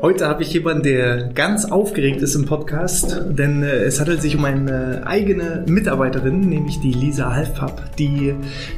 Heute 0.00 0.28
habe 0.28 0.44
ich 0.44 0.52
jemanden, 0.52 0.84
der 0.84 1.24
ganz 1.34 1.64
aufgeregt 1.64 2.22
ist 2.22 2.36
im 2.36 2.46
Podcast, 2.46 3.20
denn 3.30 3.64
äh, 3.64 3.78
es 3.78 3.98
handelt 3.98 4.22
sich 4.22 4.36
um 4.36 4.44
eine 4.44 5.04
eigene 5.04 5.64
Mitarbeiterin, 5.66 6.38
nämlich 6.38 6.78
die 6.78 6.92
Lisa 6.92 7.34
Halfpapp, 7.34 7.96
die 7.96 8.32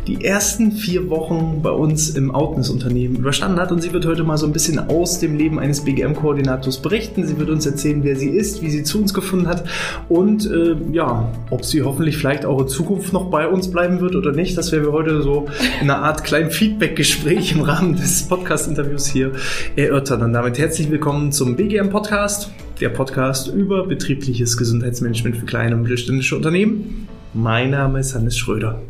die 0.07 0.25
ersten 0.25 0.73
vier 0.73 1.11
Wochen 1.11 1.61
bei 1.63 1.73
uns 1.73 2.09
im 2.09 2.35
Outness-Unternehmen 2.35 3.17
überstanden 3.17 3.61
hat 3.61 3.71
und 3.71 3.83
sie 3.83 3.93
wird 3.93 4.07
heute 4.07 4.25
mal 4.25 4.39
so 4.39 4.47
ein 4.47 4.55
bisschen 4.55 4.79
aus 4.79 5.19
dem 5.19 5.37
Leben 5.37 5.59
eines 5.59 5.85
BGM-Koordinators 5.85 6.79
berichten. 6.79 7.27
Sie 7.27 7.39
wird 7.39 7.51
uns 7.51 7.67
erzählen, 7.67 8.03
wer 8.03 8.17
sie 8.17 8.31
ist, 8.31 8.63
wie 8.63 8.71
sie 8.71 8.83
zu 8.83 8.99
uns 8.99 9.13
gefunden 9.13 9.47
hat 9.47 9.65
und 10.09 10.51
äh, 10.51 10.75
ja, 10.91 11.31
ob 11.51 11.67
sie 11.67 11.83
hoffentlich 11.83 12.17
vielleicht 12.17 12.47
auch 12.47 12.63
in 12.63 12.69
Zukunft 12.69 13.13
noch 13.13 13.29
bei 13.29 13.47
uns 13.47 13.71
bleiben 13.71 14.01
wird 14.01 14.17
oder 14.17 14.33
nicht. 14.33 14.57
Das 14.57 14.73
werden 14.73 14.87
wir 14.87 14.93
heute 14.93 15.21
so 15.21 15.49
in 15.83 15.91
einer 15.91 16.03
Art 16.03 16.25
kleinen 16.25 16.51
Feedback-Gespräch 16.51 17.53
im 17.53 17.61
Rahmen 17.61 17.97
des 17.97 18.27
Podcast-Interviews 18.27 19.07
hier 19.07 19.33
erörtern. 19.77 20.23
Und 20.23 20.33
damit 20.33 20.59
herzlich 20.59 20.91
willkommen 20.91 21.10
willkommen 21.11 21.33
zum 21.33 21.57
BGM 21.57 21.91
Podcast, 21.91 22.51
der 22.81 22.89
Podcast 22.89 23.49
über 23.49 23.85
betriebliches 23.85 24.57
Gesundheitsmanagement 24.57 25.39
für 25.39 25.45
kleine 25.45 25.75
und 25.75 25.83
mittelständische 25.83 26.37
Unternehmen. 26.37 27.09
Mein 27.35 27.71
Name 27.71 27.99
ist 27.99 28.15
Hannes 28.15 28.39
Schröder. 28.39 28.81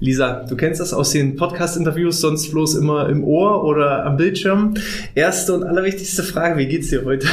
Lisa, 0.00 0.44
du 0.48 0.56
kennst 0.56 0.80
das 0.80 0.92
aus 0.92 1.12
den 1.12 1.36
Podcast-Interviews 1.36 2.20
sonst 2.20 2.50
bloß 2.50 2.74
immer 2.74 3.08
im 3.08 3.22
Ohr 3.22 3.62
oder 3.62 4.04
am 4.04 4.16
Bildschirm. 4.16 4.74
Erste 5.14 5.54
und 5.54 5.62
allerwichtigste 5.62 6.24
Frage, 6.24 6.58
wie 6.58 6.66
geht's 6.66 6.88
dir 6.88 7.04
heute? 7.04 7.28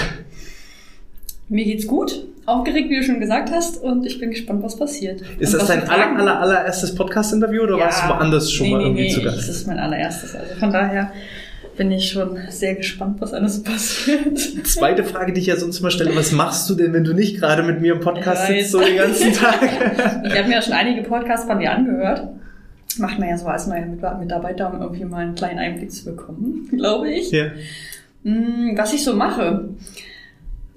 Mir 1.50 1.66
geht's 1.66 1.88
gut, 1.88 2.28
aufgeregt, 2.46 2.92
wie 2.92 2.98
du 2.98 3.04
schon 3.04 3.20
gesagt 3.20 3.50
hast, 3.50 3.82
und 3.82 4.06
ich 4.06 4.20
bin 4.20 4.30
gespannt, 4.30 4.62
was 4.62 4.78
passiert. 4.78 5.24
Ist 5.40 5.56
und 5.56 5.62
das 5.62 5.68
dein 5.68 5.90
aller, 5.90 6.16
aller, 6.16 6.40
allererstes 6.42 6.94
Podcast-Interview 6.94 7.64
oder 7.64 7.80
ja, 7.80 7.86
warst 7.86 8.04
du 8.04 8.10
woanders 8.10 8.52
schon 8.52 8.68
nee, 8.68 8.72
mal 8.72 8.78
nee, 8.78 8.86
irgendwie 8.86 9.02
nee, 9.02 9.14
zu 9.16 9.24
Gast? 9.24 9.40
Das 9.40 9.50
ist 9.50 9.66
mein 9.66 9.80
allererstes. 9.80 10.36
Also 10.36 10.54
von 10.60 10.72
daher 10.72 11.12
bin 11.78 11.92
ich 11.92 12.10
schon 12.10 12.38
sehr 12.50 12.76
gespannt, 12.76 13.18
was 13.20 13.34
alles 13.34 13.62
passiert. 13.64 14.38
Zweite 14.68 15.04
Frage, 15.04 15.34
die 15.34 15.42
ich 15.42 15.48
ja 15.48 15.58
sonst 15.58 15.80
immer 15.80 15.92
stelle, 15.92 16.16
was 16.16 16.32
machst 16.32 16.70
du 16.70 16.76
denn, 16.76 16.94
wenn 16.94 17.04
du 17.04 17.14
nicht 17.14 17.40
gerade 17.40 17.64
mit 17.64 17.82
mir 17.82 17.94
im 17.94 18.00
Podcast 18.00 18.48
sitzt, 18.48 18.72
so 18.72 18.80
den 18.80 18.98
ganzen 18.98 19.34
Tag? 19.34 19.62
ich 20.26 20.38
habe 20.38 20.48
mir 20.48 20.56
ja 20.56 20.62
schon 20.62 20.74
einige 20.74 21.04
Podcasts 21.04 21.46
von 21.46 21.60
dir 21.60 21.72
angehört. 21.72 22.28
Macht 22.98 23.20
man 23.20 23.28
ja 23.30 23.38
so 23.38 23.46
als 23.48 23.68
neue 23.68 23.86
Mitarbeiter, 23.86 24.74
um 24.74 24.82
irgendwie 24.82 25.04
mal 25.06 25.24
einen 25.24 25.36
kleinen 25.36 25.60
Einblick 25.60 25.92
zu 25.92 26.06
bekommen, 26.06 26.70
glaube 26.78 27.10
ich. 27.12 27.32
ja. 27.32 27.48
Hm, 28.24 28.74
Was 28.78 28.94
ich 28.94 29.04
so 29.04 29.14
mache. 29.16 29.70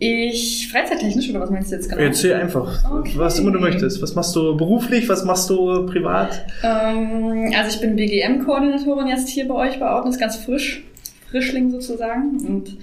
Ich, 0.00 0.68
freizeittechnisch, 0.70 1.28
oder 1.30 1.40
was 1.40 1.50
meinst 1.50 1.72
du 1.72 1.76
jetzt 1.76 1.88
genau? 1.90 2.00
Erzähl 2.02 2.34
einfach, 2.34 2.88
Okay. 2.90 3.14
was 3.16 3.38
immer 3.40 3.50
du 3.50 3.58
möchtest. 3.58 4.00
Was 4.00 4.14
machst 4.14 4.34
du 4.36 4.56
beruflich, 4.56 5.08
was 5.08 5.24
machst 5.24 5.50
du 5.50 5.86
privat? 5.86 6.44
Ähm, 6.62 7.52
also 7.58 7.74
ich 7.74 7.80
bin 7.80 7.96
BGM-Koordinatorin 7.96 9.08
jetzt 9.08 9.28
hier 9.28 9.48
bei 9.48 9.54
euch 9.54 9.80
bei 9.80 9.90
Outness, 9.90 10.18
ganz 10.18 10.36
frisch, 10.36 10.84
Frischling 11.30 11.70
sozusagen 11.70 12.38
und 12.46 12.76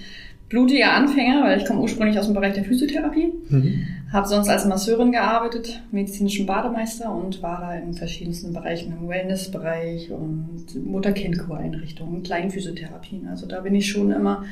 blutiger 0.50 0.92
Anfänger, 0.92 1.42
weil 1.42 1.58
ich 1.58 1.64
komme 1.64 1.80
ursprünglich 1.80 2.18
aus 2.18 2.26
dem 2.26 2.34
Bereich 2.34 2.52
der 2.54 2.64
Physiotherapie, 2.64 3.32
Mhm. 3.48 3.80
habe 4.12 4.28
sonst 4.28 4.48
als 4.48 4.66
Masseurin 4.66 5.10
gearbeitet, 5.10 5.80
medizinischen 5.90 6.44
Bademeister 6.46 7.10
und 7.12 7.42
war 7.42 7.60
da 7.60 7.74
in 7.74 7.94
verschiedensten 7.94 8.52
Bereichen 8.52 8.92
im 9.00 9.08
Wellnessbereich 9.08 10.10
und 10.12 10.66
Mutter-Kind-Kur-Einrichtungen, 10.86 12.22
Kleinphysiotherapien. 12.22 13.26
Also 13.28 13.46
da 13.46 13.60
bin 13.60 13.74
ich 13.74 13.88
schon 13.90 14.12
immer 14.12 14.44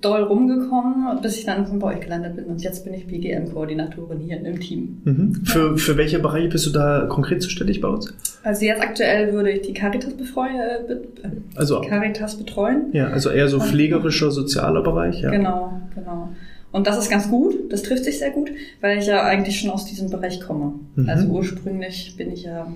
doll 0.00 0.22
rumgekommen, 0.22 1.20
bis 1.20 1.36
ich 1.36 1.44
dann 1.44 1.78
bei 1.78 1.94
euch 1.94 2.00
gelandet 2.00 2.36
bin 2.36 2.46
und 2.46 2.62
jetzt 2.62 2.84
bin 2.84 2.94
ich 2.94 3.06
BGM-Koordinatorin 3.06 4.18
hier 4.20 4.44
im 4.44 4.58
Team. 4.60 5.02
Mhm. 5.04 5.44
Für, 5.44 5.76
für 5.76 5.96
welche 5.96 6.18
Bereiche 6.18 6.48
bist 6.48 6.66
du 6.66 6.70
da 6.70 7.06
konkret 7.08 7.42
zuständig 7.42 7.80
bei 7.80 7.88
uns? 7.88 8.12
Also 8.42 8.64
jetzt 8.64 8.80
aktuell 8.80 9.32
würde 9.32 9.50
ich 9.50 9.62
die 9.62 9.74
Caritas, 9.74 10.14
betreuen, 10.14 10.56
äh, 10.56 10.86
be 10.86 10.94
äh, 11.22 11.28
Also, 11.56 11.80
Caritas 11.82 12.36
betreuen. 12.36 12.86
ja, 12.92 13.08
also 13.08 13.30
eher 13.30 13.48
so 13.48 13.60
pflegerischer, 13.60 14.30
sozialer 14.30 14.82
Bereich, 14.82 15.20
ja. 15.20 15.30
Genau, 15.30 15.80
genau. 15.94 16.30
Und 16.72 16.86
das 16.86 16.98
ist 16.98 17.10
ganz 17.10 17.28
gut, 17.28 17.54
das 17.70 17.82
trifft 17.82 18.04
sich 18.04 18.18
sehr 18.18 18.30
gut, 18.30 18.50
weil 18.80 18.98
ich 18.98 19.06
ja 19.06 19.24
eigentlich 19.24 19.60
schon 19.60 19.70
aus 19.70 19.86
diesem 19.86 20.08
Bereich 20.08 20.40
komme. 20.40 20.74
Mhm. 20.94 21.08
Also 21.08 21.26
ursprünglich 21.28 22.14
bin 22.16 22.32
ich 22.32 22.44
ja 22.44 22.68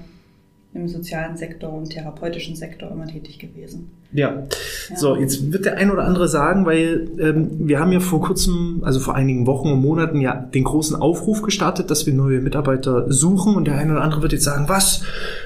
im 0.74 0.88
sozialen 0.88 1.36
Sektor 1.36 1.72
und 1.72 1.90
therapeutischen 1.90 2.56
Sektor 2.56 2.90
immer 2.90 3.06
tätig 3.06 3.38
gewesen. 3.38 3.92
Ja. 4.12 4.44
Ja. 4.90 4.96
So, 4.96 5.16
jetzt 5.16 5.52
wird 5.52 5.64
der 5.64 5.76
ein 5.76 5.90
oder 5.90 6.04
andere 6.04 6.28
sagen, 6.28 6.66
weil 6.66 7.08
ähm, 7.18 7.68
wir 7.68 7.78
haben 7.78 7.92
ja 7.92 8.00
vor 8.00 8.20
kurzem, 8.20 8.82
also 8.84 8.98
vor 8.98 9.14
einigen 9.14 9.46
Wochen 9.46 9.70
und 9.70 9.80
Monaten 9.80 10.20
ja 10.20 10.34
den 10.34 10.64
großen 10.64 10.96
Aufruf 10.96 11.42
gestartet, 11.42 11.90
dass 11.90 12.06
wir 12.06 12.14
neue 12.14 12.40
Mitarbeiter 12.40 13.10
suchen 13.12 13.54
und 13.54 13.66
der 13.66 13.76
eine 13.76 13.92
oder 13.92 14.02
andere 14.02 14.22
wird 14.22 14.32
jetzt 14.32 14.44
sagen, 14.44 14.68
was, 14.68 15.02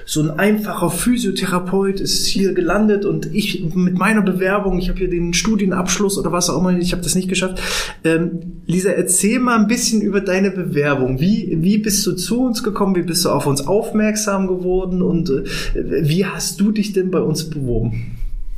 so 0.09 0.23
ein 0.23 0.31
einfacher 0.39 0.91
Physiotherapeut 0.91 2.01
ist 2.01 2.25
hier 2.25 2.55
gelandet 2.55 3.05
und 3.05 3.27
ich 3.35 3.63
mit 3.75 3.99
meiner 3.99 4.23
Bewerbung, 4.23 4.79
ich 4.79 4.89
habe 4.89 4.99
hier 5.01 5.11
den 5.11 5.35
Studienabschluss 5.35 6.17
oder 6.17 6.33
was 6.33 6.49
auch 6.49 6.59
immer, 6.61 6.75
ich 6.79 6.93
habe 6.93 7.03
das 7.03 7.15
nicht 7.15 7.29
geschafft. 7.29 7.61
Ähm, 8.05 8.63
Lisa, 8.65 8.89
erzähl 8.89 9.39
mal 9.39 9.59
ein 9.59 9.67
bisschen 9.67 10.01
über 10.01 10.23
deine 10.23 10.51
Bewerbung. 10.51 11.21
Wie, 11.21 11.59
wie 11.61 11.77
bist 11.77 12.07
du 12.07 12.13
zu 12.13 12.41
uns 12.41 12.63
gekommen? 12.63 12.97
Wie 12.97 13.03
bist 13.03 13.27
du 13.27 13.29
auf 13.29 13.47
uns 13.47 13.67
aufmerksam 13.67 14.47
geworden 14.47 15.03
und 15.03 15.29
äh, 15.29 15.45
wie 15.75 16.25
hast 16.25 16.59
du 16.59 16.73
dich 16.73 16.95
denn 16.95 17.11
bei 17.11 17.21
uns 17.21 17.51
beworben? 17.51 18.17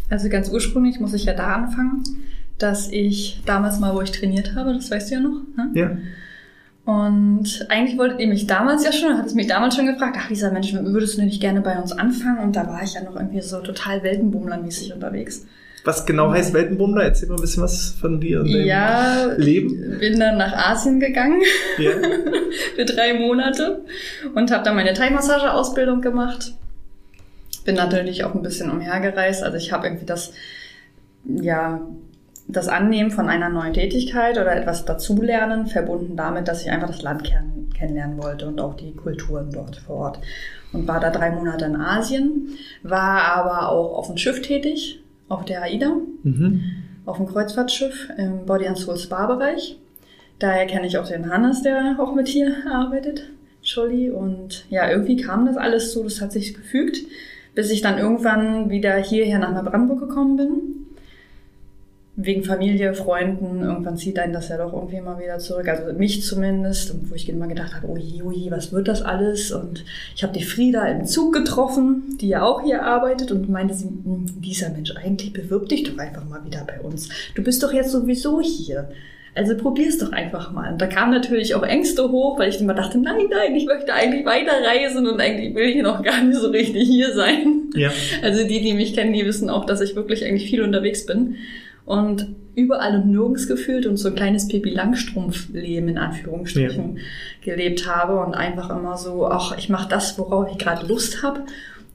Also 0.08 0.28
ganz 0.28 0.50
ursprünglich 0.50 1.00
muss 1.00 1.14
ich 1.14 1.24
ja 1.24 1.34
da 1.34 1.54
anfangen, 1.54 2.04
dass 2.58 2.92
ich 2.92 3.42
damals 3.44 3.80
mal, 3.80 3.92
wo 3.92 4.00
ich 4.02 4.12
trainiert 4.12 4.54
habe, 4.54 4.72
das 4.72 4.88
weißt 4.88 5.10
du 5.10 5.14
ja 5.16 5.20
noch, 5.20 5.42
ne? 5.56 5.70
Ja. 5.74 5.96
Und 6.90 7.66
eigentlich 7.68 7.96
wolltet 7.98 8.18
ihr 8.20 8.26
mich 8.26 8.48
damals 8.48 8.84
ja 8.84 8.90
schon, 8.92 9.16
hat 9.16 9.26
es 9.26 9.34
mich 9.34 9.46
damals 9.46 9.76
schon 9.76 9.86
gefragt, 9.86 10.16
ach 10.18 10.26
dieser 10.28 10.50
Mensch, 10.50 10.72
würdest 10.74 11.18
du 11.18 11.22
nicht 11.22 11.40
gerne 11.40 11.60
bei 11.60 11.78
uns 11.78 11.92
anfangen? 11.92 12.38
Und 12.38 12.56
da 12.56 12.66
war 12.66 12.82
ich 12.82 12.94
ja 12.94 13.02
noch 13.02 13.14
irgendwie 13.14 13.40
so 13.42 13.60
total 13.60 14.02
Weltenbummlermäßig 14.02 14.92
unterwegs. 14.92 15.46
Was 15.84 16.04
genau 16.04 16.32
heißt 16.32 16.52
Weltenbummler? 16.52 17.04
Erzähl 17.04 17.28
mal 17.28 17.36
ein 17.36 17.40
bisschen 17.42 17.62
was 17.62 17.92
von 18.00 18.20
dir 18.20 18.40
und 18.40 18.52
deinem 18.52 18.66
Ja, 18.66 19.26
Leben. 19.36 19.98
bin 20.00 20.18
dann 20.18 20.36
nach 20.36 20.52
Asien 20.52 20.98
gegangen 20.98 21.40
Ja. 21.78 21.92
für 22.76 22.84
drei 22.84 23.14
Monate 23.14 23.84
und 24.34 24.50
habe 24.50 24.64
dann 24.64 24.74
meine 24.74 24.92
Thai-Massage-Ausbildung 24.92 26.00
gemacht. 26.00 26.54
Bin 27.64 27.76
natürlich 27.76 28.24
auch 28.24 28.34
ein 28.34 28.42
bisschen 28.42 28.68
umhergereist. 28.70 29.42
Also 29.44 29.56
ich 29.58 29.70
habe 29.72 29.86
irgendwie 29.86 30.06
das, 30.06 30.32
ja, 31.24 31.80
das 32.52 32.68
Annehmen 32.68 33.10
von 33.10 33.28
einer 33.28 33.48
neuen 33.48 33.72
Tätigkeit 33.74 34.36
oder 34.38 34.54
etwas 34.56 34.84
dazulernen, 34.84 35.66
verbunden 35.66 36.16
damit, 36.16 36.48
dass 36.48 36.62
ich 36.62 36.70
einfach 36.70 36.88
das 36.88 37.02
Land 37.02 37.24
kenn 37.24 37.68
kennenlernen 37.76 38.22
wollte 38.22 38.46
und 38.46 38.60
auch 38.60 38.74
die 38.74 38.94
Kulturen 38.94 39.50
dort 39.52 39.76
vor 39.76 39.96
Ort. 39.96 40.18
Und 40.72 40.86
war 40.86 41.00
da 41.00 41.10
drei 41.10 41.30
Monate 41.30 41.64
in 41.64 41.76
Asien, 41.76 42.48
war 42.82 43.22
aber 43.22 43.70
auch 43.70 43.96
auf 43.96 44.06
dem 44.08 44.18
Schiff 44.18 44.42
tätig, 44.42 45.00
auf 45.28 45.44
der 45.46 45.62
AIDA 45.62 45.92
Mhm. 46.22 46.60
auf 47.06 47.16
dem 47.16 47.26
Kreuzfahrtschiff 47.26 48.10
im 48.18 48.44
Body 48.44 48.66
and 48.66 48.76
Soul 48.76 48.98
Spa 48.98 49.26
Bereich. 49.26 49.78
Daher 50.38 50.66
kenne 50.66 50.86
ich 50.86 50.98
auch 50.98 51.08
den 51.08 51.30
Hannes, 51.30 51.62
der 51.62 51.96
auch 51.98 52.14
mit 52.14 52.28
hier 52.28 52.54
arbeitet, 52.70 53.22
Scholli. 53.62 54.10
Und 54.10 54.66
ja, 54.68 54.90
irgendwie 54.90 55.16
kam 55.16 55.46
das 55.46 55.56
alles 55.56 55.92
so, 55.92 56.04
das 56.04 56.20
hat 56.20 56.32
sich 56.32 56.52
gefügt, 56.54 56.98
bis 57.54 57.70
ich 57.70 57.80
dann 57.80 57.98
irgendwann 57.98 58.68
wieder 58.70 58.94
hierher 58.96 59.38
nach 59.38 59.52
Neubrandenburg 59.54 60.00
gekommen 60.00 60.36
bin. 60.36 60.69
Wegen 62.22 62.44
Familie, 62.44 62.94
Freunden, 62.94 63.62
irgendwann 63.62 63.96
zieht 63.96 64.18
einen 64.18 64.32
das 64.32 64.48
ja 64.48 64.56
doch 64.58 64.72
irgendwie 64.72 65.00
mal 65.00 65.18
wieder 65.18 65.38
zurück. 65.38 65.68
Also 65.68 65.92
mich 65.92 66.22
zumindest, 66.22 66.90
und 66.92 67.10
wo 67.10 67.14
ich 67.14 67.28
immer 67.28 67.46
gedacht 67.46 67.74
habe, 67.74 67.86
oh 67.88 67.96
je, 67.96 68.22
oh 68.22 68.30
je, 68.30 68.50
was 68.50 68.72
wird 68.72 68.88
das 68.88 69.02
alles? 69.02 69.52
Und 69.52 69.84
ich 70.14 70.22
habe 70.22 70.32
die 70.32 70.44
Frieda 70.44 70.84
im 70.86 71.06
Zug 71.06 71.32
getroffen, 71.32 72.18
die 72.20 72.28
ja 72.28 72.42
auch 72.42 72.62
hier 72.62 72.82
arbeitet 72.82 73.32
und 73.32 73.48
meinte 73.48 73.74
sie, 73.74 73.86
"Hm, 73.86 74.26
dieser 74.40 74.70
Mensch, 74.70 74.92
eigentlich 74.96 75.32
bewirb 75.32 75.68
dich 75.68 75.84
doch 75.84 75.98
einfach 75.98 76.28
mal 76.28 76.44
wieder 76.44 76.64
bei 76.66 76.80
uns. 76.80 77.08
Du 77.34 77.42
bist 77.42 77.62
doch 77.62 77.72
jetzt 77.72 77.90
sowieso 77.90 78.40
hier. 78.40 78.88
Also 79.34 79.56
probier's 79.56 79.98
doch 79.98 80.10
einfach 80.12 80.50
mal. 80.52 80.72
Und 80.72 80.82
da 80.82 80.86
kamen 80.88 81.12
natürlich 81.12 81.54
auch 81.54 81.62
Ängste 81.62 82.10
hoch, 82.10 82.38
weil 82.38 82.48
ich 82.48 82.60
immer 82.60 82.74
dachte, 82.74 82.98
nein, 82.98 83.26
nein, 83.30 83.54
ich 83.54 83.64
möchte 83.64 83.94
eigentlich 83.94 84.26
weiterreisen 84.26 85.06
und 85.06 85.20
eigentlich 85.20 85.54
will 85.54 85.68
ich 85.68 85.82
noch 85.82 86.02
gar 86.02 86.20
nicht 86.22 86.38
so 86.38 86.48
richtig 86.48 86.88
hier 86.88 87.14
sein. 87.14 87.70
Ja. 87.76 87.90
Also 88.22 88.46
die, 88.46 88.60
die 88.60 88.74
mich 88.74 88.92
kennen, 88.92 89.12
die 89.12 89.24
wissen 89.24 89.48
auch, 89.48 89.64
dass 89.66 89.80
ich 89.80 89.94
wirklich 89.94 90.24
eigentlich 90.24 90.50
viel 90.50 90.62
unterwegs 90.62 91.06
bin. 91.06 91.36
Und 91.84 92.34
überall 92.54 92.96
und 92.96 93.10
nirgends 93.10 93.46
gefühlt 93.48 93.86
und 93.86 93.96
so 93.96 94.08
ein 94.08 94.14
kleines 94.14 94.48
Pippi 94.48 94.70
Langstrumpf-Leben 94.70 95.88
in 95.88 95.98
Anführungsstrichen 95.98 96.98
gelebt 97.42 97.88
habe 97.88 98.20
und 98.20 98.34
einfach 98.34 98.70
immer 98.70 98.96
so, 98.96 99.26
ach, 99.26 99.56
ich 99.56 99.68
mache 99.68 99.88
das, 99.88 100.18
worauf 100.18 100.50
ich 100.50 100.58
gerade 100.58 100.86
Lust 100.86 101.22
habe 101.22 101.44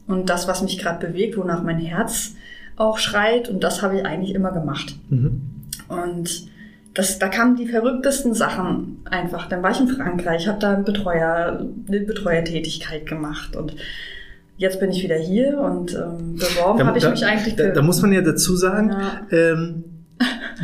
und 0.08 0.30
das, 0.30 0.48
was 0.48 0.62
mich 0.62 0.78
gerade 0.78 1.06
bewegt, 1.06 1.38
wonach 1.38 1.64
mein 1.64 1.80
Herz 1.80 2.36
auch 2.78 2.98
schreit 2.98 3.50
und 3.50 3.64
das 3.64 3.82
habe 3.82 3.98
ich 3.98 4.06
eigentlich 4.06 4.34
immer 4.34 4.52
gemacht. 4.52 4.96
Mhm. 5.10 5.42
Und 5.88 6.48
das, 6.94 7.20
da 7.20 7.28
kamen 7.28 7.58
die 7.58 7.68
verrücktesten 7.68 8.34
Sachen 8.34 9.00
einfach. 9.06 9.50
Dann 9.50 9.62
war 9.62 9.72
ich 9.72 9.80
in 9.81 9.90
Frankreich, 9.90 10.48
habe 10.48 10.60
da 10.60 10.74
einen 10.74 10.86
Betreuer, 10.86 11.66
eine 11.88 12.00
Betreuertätigkeit 12.00 13.06
gemacht 13.06 13.56
und 13.56 13.76
jetzt 14.57 14.80
bin 14.80 14.92
ich 14.92 15.04
wieder 15.04 15.18
hier 15.18 15.60
und 15.60 15.94
ähm, 15.94 16.36
beworben 16.38 16.86
habe 16.86 16.98
ich 16.98 17.04
da, 17.04 17.12
mich 17.12 17.25
eigentlich 17.25 17.56
da, 17.56 17.69
da 17.69 17.81
muss 17.81 18.02
man 18.02 18.12
ja 18.13 18.22
dazu 18.22 18.56
sagen, 18.56 18.90
Ja. 18.92 19.22
ähm, 19.31 19.84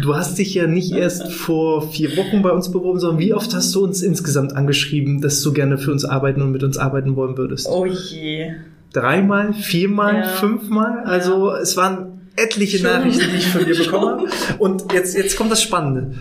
du 0.02 0.16
hast 0.16 0.38
dich 0.38 0.54
ja 0.54 0.68
nicht 0.68 0.94
erst 0.94 1.32
vor 1.32 1.82
vier 1.92 2.16
Wochen 2.18 2.42
bei 2.42 2.52
uns 2.52 2.72
beworben, 2.72 3.00
sondern 3.00 3.20
wie 3.20 3.34
oft 3.34 3.54
hast 3.54 3.74
du 3.76 3.84
uns 3.84 4.02
insgesamt 4.02 4.56
angeschrieben, 4.56 5.22
dass 5.22 5.42
du 5.42 5.52
gerne 5.52 5.78
für 5.78 5.92
uns 5.92 6.06
arbeiten 6.06 6.42
und 6.42 6.52
mit 6.52 6.64
uns 6.64 6.78
arbeiten 6.78 7.16
wollen 7.16 7.38
würdest? 7.38 7.68
oh 7.70 7.86
je. 7.86 8.52
Dreimal, 8.94 9.54
viermal, 9.54 10.16
Ja. 10.16 10.24
fünfmal? 10.24 11.04
Also 11.06 11.54
es 11.56 11.78
waren 11.78 12.30
etliche 12.36 12.78
schon. 12.80 12.88
Nachrichten, 12.92 13.30
die 13.32 13.38
ich 13.38 13.48
von 13.48 13.64
dir 13.66 13.76
bekomme. 13.78 14.26
Und 14.60 14.92
jetzt, 14.94 15.16
jetzt 15.18 15.38
kommt 15.38 15.50
das 15.52 15.62
Spannende 15.62 16.16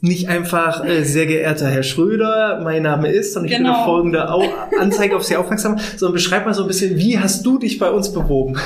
nicht 0.00 0.28
einfach, 0.28 0.84
äh, 0.84 1.02
sehr 1.04 1.26
geehrter 1.26 1.70
Herr 1.70 1.82
Schröder, 1.82 2.60
mein 2.62 2.82
Name 2.82 3.08
ist 3.08 3.36
und 3.36 3.46
ich 3.46 3.52
genau. 3.52 3.70
bin 3.70 3.78
auf 3.78 3.84
folgende 3.84 4.30
Au 4.30 4.42
Anzeige 4.78 5.16
auf 5.16 5.24
Sie 5.24 5.36
aufmerksam, 5.36 5.78
sondern 5.96 6.14
beschreib 6.14 6.44
mal 6.44 6.54
so 6.54 6.62
ein 6.62 6.68
bisschen, 6.68 6.98
wie 6.98 7.18
hast 7.18 7.44
du 7.46 7.58
dich 7.58 7.78
bei 7.78 7.90
uns 7.90 8.12
beworben? 8.12 8.56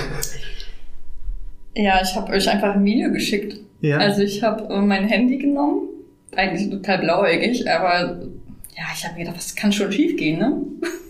Ja, 1.77 2.01
ich 2.03 2.15
habe 2.17 2.33
euch 2.33 2.49
einfach 2.49 2.75
ein 2.75 2.85
Video 2.85 3.13
geschickt. 3.13 3.57
Ja. 3.81 3.99
Also 3.99 4.23
ich 4.23 4.43
habe 4.43 4.73
äh, 4.73 4.81
mein 4.81 5.09
Handy 5.09 5.39
genommen, 5.39 5.89
eigentlich 6.35 6.69
total 6.69 6.99
blauäugig, 6.99 7.71
aber 7.71 8.21
ja, 8.77 8.85
ich 8.95 9.05
habe 9.05 9.15
mir 9.15 9.21
gedacht, 9.21 9.37
was 9.37 9.55
kann 9.55 9.73
schon 9.73 9.93
schief 9.93 10.17
gehen, 10.17 10.39
ne? 10.39 10.63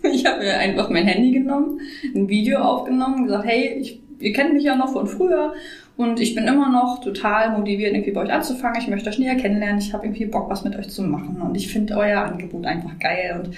Ich 0.12 0.24
habe 0.24 0.40
mir 0.40 0.56
einfach 0.56 0.88
mein 0.88 1.06
Handy 1.06 1.30
genommen, 1.30 1.78
ein 2.14 2.28
Video 2.28 2.58
aufgenommen, 2.60 3.24
gesagt, 3.24 3.44
hey, 3.44 3.76
ich, 3.80 4.00
ihr 4.18 4.32
kennt 4.32 4.54
mich 4.54 4.64
ja 4.64 4.74
noch 4.74 4.92
von 4.92 5.06
früher 5.06 5.52
und 6.00 6.18
ich 6.18 6.34
bin 6.34 6.46
immer 6.46 6.72
noch 6.72 7.02
total 7.02 7.50
motiviert, 7.58 7.92
irgendwie 7.92 8.12
bei 8.12 8.22
euch 8.22 8.32
anzufangen. 8.32 8.80
Ich 8.80 8.88
möchte 8.88 9.10
euch 9.10 9.18
näher 9.18 9.36
kennenlernen. 9.36 9.78
Ich 9.78 9.92
habe 9.92 10.06
irgendwie 10.06 10.24
Bock, 10.24 10.48
was 10.48 10.64
mit 10.64 10.74
euch 10.74 10.88
zu 10.88 11.02
machen. 11.02 11.42
Und 11.42 11.54
ich 11.54 11.70
finde 11.70 11.94
euer 11.98 12.22
Angebot 12.22 12.64
einfach 12.64 12.98
geil. 12.98 13.38
Und 13.38 13.54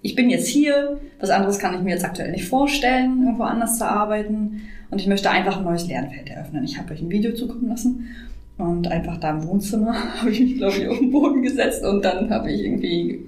ich 0.00 0.14
bin 0.14 0.30
jetzt 0.30 0.48
hier. 0.48 0.98
Was 1.20 1.28
anderes 1.28 1.58
kann 1.58 1.74
ich 1.74 1.82
mir 1.82 1.90
jetzt 1.90 2.04
aktuell 2.06 2.30
nicht 2.30 2.48
vorstellen, 2.48 3.22
irgendwo 3.24 3.42
anders 3.42 3.76
zu 3.76 3.84
arbeiten. 3.84 4.62
Und 4.90 4.98
ich 4.98 5.06
möchte 5.06 5.30
einfach 5.30 5.58
ein 5.58 5.64
neues 5.64 5.86
Lernfeld 5.86 6.30
eröffnen. 6.30 6.64
Ich 6.64 6.78
habe 6.78 6.94
euch 6.94 7.02
ein 7.02 7.10
Video 7.10 7.34
zukommen 7.34 7.68
lassen. 7.68 8.08
Und 8.56 8.90
einfach 8.90 9.18
da 9.18 9.32
im 9.32 9.46
Wohnzimmer 9.46 9.94
habe 10.20 10.30
ich 10.30 10.40
mich, 10.40 10.56
glaube 10.56 10.78
ich, 10.78 10.88
auf 10.88 10.98
den 10.98 11.10
Boden 11.10 11.42
gesetzt. 11.42 11.84
Und 11.84 12.02
dann 12.02 12.30
habe 12.30 12.50
ich 12.50 12.64
irgendwie 12.64 13.26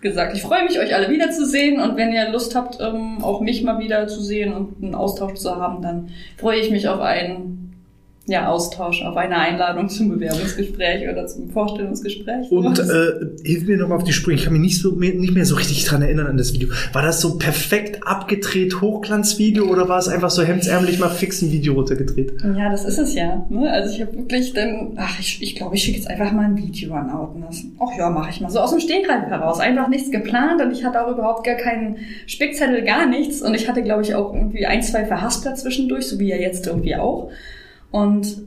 gesagt, 0.00 0.34
ich 0.34 0.40
freue 0.40 0.64
mich, 0.64 0.78
euch 0.78 0.94
alle 0.94 1.10
wiederzusehen 1.10 1.80
und 1.80 1.96
wenn 1.96 2.12
ihr 2.12 2.30
Lust 2.30 2.54
habt, 2.54 2.78
ähm, 2.80 3.18
auch 3.20 3.40
mich 3.40 3.64
mal 3.64 3.80
wiederzusehen 3.80 4.52
und 4.52 4.80
einen 4.80 4.94
Austausch 4.94 5.34
zu 5.34 5.56
haben, 5.56 5.82
dann 5.82 6.10
freue 6.36 6.60
ich 6.60 6.70
mich 6.70 6.86
auf 6.86 7.00
einen 7.00 7.67
ja, 8.28 8.48
Austausch 8.48 9.02
auf 9.02 9.16
eine 9.16 9.38
Einladung 9.38 9.88
zum 9.88 10.10
Bewerbungsgespräch 10.10 11.08
oder 11.10 11.26
zum 11.26 11.50
Vorstellungsgespräch. 11.50 12.50
Und 12.50 12.78
äh, 12.78 13.42
hilf 13.42 13.66
mir 13.66 13.78
nochmal 13.78 13.98
auf 13.98 14.04
die 14.04 14.12
Sprünge. 14.12 14.38
Ich 14.38 14.44
kann 14.44 14.52
mich 14.52 14.62
nicht, 14.62 14.80
so, 14.80 14.90
nicht 14.92 15.34
mehr 15.34 15.46
so 15.46 15.56
richtig 15.56 15.84
dran 15.84 16.02
erinnern 16.02 16.26
an 16.26 16.36
das 16.36 16.52
Video. 16.52 16.68
War 16.92 17.02
das 17.02 17.20
so 17.20 17.38
perfekt 17.38 18.06
abgedreht 18.06 18.80
Hochglanzvideo 18.80 19.64
oder 19.64 19.88
war 19.88 19.98
es 19.98 20.08
einfach 20.08 20.30
so 20.30 20.42
hemdsärmlich 20.42 20.98
mal 20.98 21.08
fix 21.08 21.40
ein 21.40 21.50
Video 21.52 21.72
runtergedreht? 21.72 22.34
Ja, 22.56 22.70
das 22.70 22.84
ist 22.84 22.98
es 22.98 23.14
ja. 23.14 23.46
Ne? 23.48 23.70
Also 23.70 23.94
ich 23.94 24.00
habe 24.02 24.14
wirklich 24.14 24.52
dann, 24.52 24.92
ach, 24.96 25.18
ich, 25.18 25.42
ich 25.42 25.56
glaube, 25.56 25.76
ich 25.76 25.82
schicke 25.82 25.96
jetzt 25.96 26.10
einfach 26.10 26.30
mal 26.32 26.44
ein 26.44 26.56
Video 26.56 26.92
an 26.94 27.10
Outness. 27.10 27.64
Ach 27.78 27.96
ja, 27.98 28.10
mache 28.10 28.30
ich 28.30 28.40
mal. 28.42 28.50
So 28.50 28.60
aus 28.60 28.70
dem 28.70 28.80
Stegreif 28.80 29.24
heraus. 29.26 29.58
Einfach 29.58 29.88
nichts 29.88 30.10
geplant 30.10 30.60
und 30.60 30.70
ich 30.72 30.84
hatte 30.84 31.04
auch 31.04 31.10
überhaupt 31.10 31.44
gar 31.44 31.56
keinen 31.56 31.96
Spickzettel, 32.26 32.82
gar 32.82 33.06
nichts. 33.06 33.40
Und 33.40 33.54
ich 33.54 33.68
hatte, 33.68 33.82
glaube 33.82 34.02
ich, 34.02 34.14
auch 34.14 34.34
irgendwie 34.34 34.66
ein, 34.66 34.82
zwei 34.82 35.06
Verhaspler 35.06 35.54
zwischendurch, 35.54 36.06
so 36.06 36.18
wie 36.18 36.28
ja 36.28 36.36
jetzt 36.36 36.66
irgendwie 36.66 36.94
auch. 36.96 37.30
Und 37.90 38.46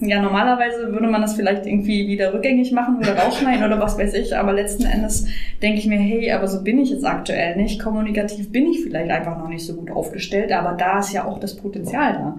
ja, 0.00 0.22
normalerweise 0.22 0.92
würde 0.92 1.08
man 1.08 1.20
das 1.20 1.34
vielleicht 1.34 1.66
irgendwie 1.66 2.06
wieder 2.06 2.32
rückgängig 2.32 2.70
machen 2.70 2.98
oder 2.98 3.16
rausschneiden 3.16 3.64
oder 3.64 3.80
was 3.80 3.98
weiß 3.98 4.14
ich, 4.14 4.36
aber 4.36 4.52
letzten 4.52 4.84
Endes 4.84 5.26
denke 5.60 5.78
ich 5.78 5.86
mir, 5.86 5.98
hey, 5.98 6.30
aber 6.30 6.46
so 6.46 6.62
bin 6.62 6.78
ich 6.78 6.90
jetzt 6.90 7.04
aktuell 7.04 7.56
nicht. 7.56 7.82
Kommunikativ 7.82 8.52
bin 8.52 8.68
ich 8.68 8.82
vielleicht 8.82 9.10
einfach 9.10 9.36
noch 9.36 9.48
nicht 9.48 9.66
so 9.66 9.74
gut 9.74 9.90
aufgestellt, 9.90 10.52
aber 10.52 10.76
da 10.76 11.00
ist 11.00 11.12
ja 11.12 11.24
auch 11.24 11.40
das 11.40 11.56
Potenzial 11.56 12.12
da. 12.12 12.36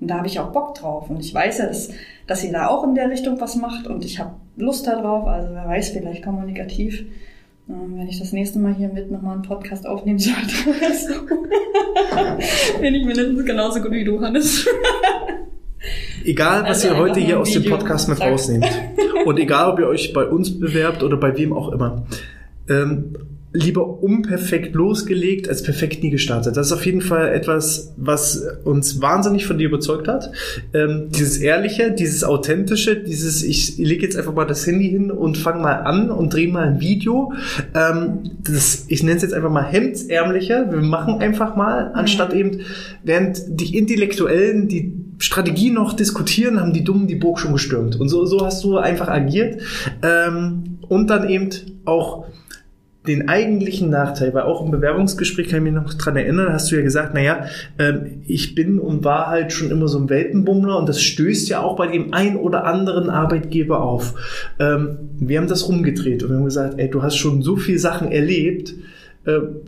Und 0.00 0.08
da 0.08 0.18
habe 0.18 0.28
ich 0.28 0.38
auch 0.38 0.52
Bock 0.52 0.76
drauf. 0.76 1.10
Und 1.10 1.18
ich 1.20 1.34
weiß 1.34 1.58
ja, 1.58 1.66
dass, 1.66 1.90
dass 2.26 2.44
ihr 2.44 2.52
da 2.52 2.68
auch 2.68 2.84
in 2.84 2.94
der 2.94 3.10
Richtung 3.10 3.40
was 3.40 3.56
macht 3.56 3.88
und 3.88 4.04
ich 4.04 4.20
habe 4.20 4.34
Lust 4.56 4.86
darauf. 4.86 5.26
Also 5.26 5.48
wer 5.52 5.66
weiß, 5.66 5.90
vielleicht 5.90 6.22
kommunikativ 6.22 7.04
ähm, 7.68 7.96
wenn 7.96 8.08
ich 8.08 8.18
das 8.18 8.32
nächste 8.32 8.58
Mal 8.58 8.74
hier 8.74 8.88
mit 8.88 9.10
nochmal 9.10 9.34
einen 9.34 9.42
Podcast 9.42 9.86
aufnehmen 9.86 10.18
sollte, 10.18 10.40
bin 12.80 12.94
ich 12.94 13.04
mindestens 13.04 13.44
genauso 13.44 13.80
gut 13.80 13.92
wie 13.92 14.04
du, 14.04 14.20
Hannes. 14.20 14.66
Egal, 16.24 16.62
was 16.62 16.84
also 16.84 16.88
ihr 16.88 16.96
heute 16.96 17.20
hier 17.20 17.40
aus 17.40 17.52
dem 17.52 17.64
Podcast 17.64 18.08
mit 18.08 18.20
rausnehmt. 18.20 18.66
Und 19.24 19.38
egal, 19.38 19.70
ob 19.72 19.78
ihr 19.78 19.86
euch 19.86 20.12
bei 20.12 20.24
uns 20.24 20.58
bewerbt 20.58 21.02
oder 21.02 21.16
bei 21.16 21.36
wem 21.36 21.52
auch 21.52 21.72
immer. 21.72 22.06
Ähm, 22.68 23.14
lieber 23.52 24.00
unperfekt 24.00 24.76
losgelegt 24.76 25.48
als 25.48 25.62
perfekt 25.62 26.04
nie 26.04 26.10
gestartet. 26.10 26.56
Das 26.56 26.68
ist 26.68 26.72
auf 26.72 26.86
jeden 26.86 27.00
Fall 27.00 27.32
etwas, 27.32 27.92
was 27.96 28.46
uns 28.62 29.00
wahnsinnig 29.00 29.44
von 29.44 29.58
dir 29.58 29.66
überzeugt 29.66 30.06
hat. 30.06 30.30
Ähm, 30.72 31.08
dieses 31.10 31.38
Ehrliche, 31.38 31.90
dieses 31.90 32.22
Authentische, 32.22 32.96
dieses 32.96 33.42
ich 33.42 33.76
lege 33.76 34.02
jetzt 34.02 34.16
einfach 34.16 34.34
mal 34.34 34.44
das 34.44 34.64
Handy 34.66 34.88
hin 34.88 35.10
und 35.10 35.36
fange 35.36 35.62
mal 35.62 35.80
an 35.80 36.10
und 36.10 36.32
drehe 36.32 36.46
mal 36.46 36.68
ein 36.68 36.80
Video. 36.80 37.32
Ähm, 37.74 38.30
das, 38.44 38.84
ich 38.86 39.02
nenne 39.02 39.16
es 39.16 39.22
jetzt 39.22 39.34
einfach 39.34 39.50
mal 39.50 39.66
hemdsärmliche. 39.66 40.68
Wir 40.70 40.80
machen 40.80 41.20
einfach 41.20 41.56
mal, 41.56 41.90
anstatt 41.94 42.32
mhm. 42.32 42.38
eben, 42.38 42.60
während 43.02 43.42
die 43.48 43.76
Intellektuellen 43.76 44.68
die 44.68 44.99
Strategie 45.20 45.70
noch 45.70 45.92
diskutieren, 45.92 46.58
haben 46.58 46.72
die 46.72 46.82
Dummen 46.82 47.06
die 47.06 47.14
Burg 47.14 47.38
schon 47.38 47.52
gestürmt. 47.52 48.00
Und 48.00 48.08
so, 48.08 48.24
so 48.24 48.44
hast 48.44 48.64
du 48.64 48.78
einfach 48.78 49.08
agiert. 49.08 49.60
Ähm, 50.02 50.78
und 50.88 51.08
dann 51.08 51.28
eben 51.28 51.50
auch 51.84 52.24
den 53.06 53.28
eigentlichen 53.28 53.90
Nachteil, 53.90 54.34
weil 54.34 54.42
auch 54.42 54.64
im 54.64 54.70
Bewerbungsgespräch 54.70 55.48
kann 55.48 55.58
ich 55.58 55.72
mich 55.72 55.82
noch 55.82 55.94
dran 55.94 56.16
erinnern, 56.16 56.52
hast 56.52 56.70
du 56.70 56.76
ja 56.76 56.82
gesagt, 56.82 57.14
naja, 57.14 57.46
ähm, 57.78 58.22
ich 58.26 58.54
bin 58.54 58.78
und 58.78 59.04
war 59.04 59.28
halt 59.28 59.52
schon 59.52 59.70
immer 59.70 59.88
so 59.88 59.98
ein 59.98 60.10
Weltenbummler 60.10 60.76
und 60.78 60.88
das 60.88 61.00
stößt 61.00 61.48
ja 61.48 61.60
auch 61.60 61.76
bei 61.76 61.86
dem 61.86 62.12
ein 62.12 62.36
oder 62.36 62.64
anderen 62.64 63.08
Arbeitgeber 63.08 63.82
auf. 63.82 64.14
Ähm, 64.58 64.98
wir 65.18 65.38
haben 65.38 65.48
das 65.48 65.66
rumgedreht 65.68 66.22
und 66.22 66.30
wir 66.30 66.36
haben 66.36 66.44
gesagt, 66.44 66.74
ey, 66.78 66.90
du 66.90 67.02
hast 67.02 67.16
schon 67.16 67.42
so 67.42 67.56
viele 67.56 67.78
Sachen 67.78 68.12
erlebt, 68.12 68.74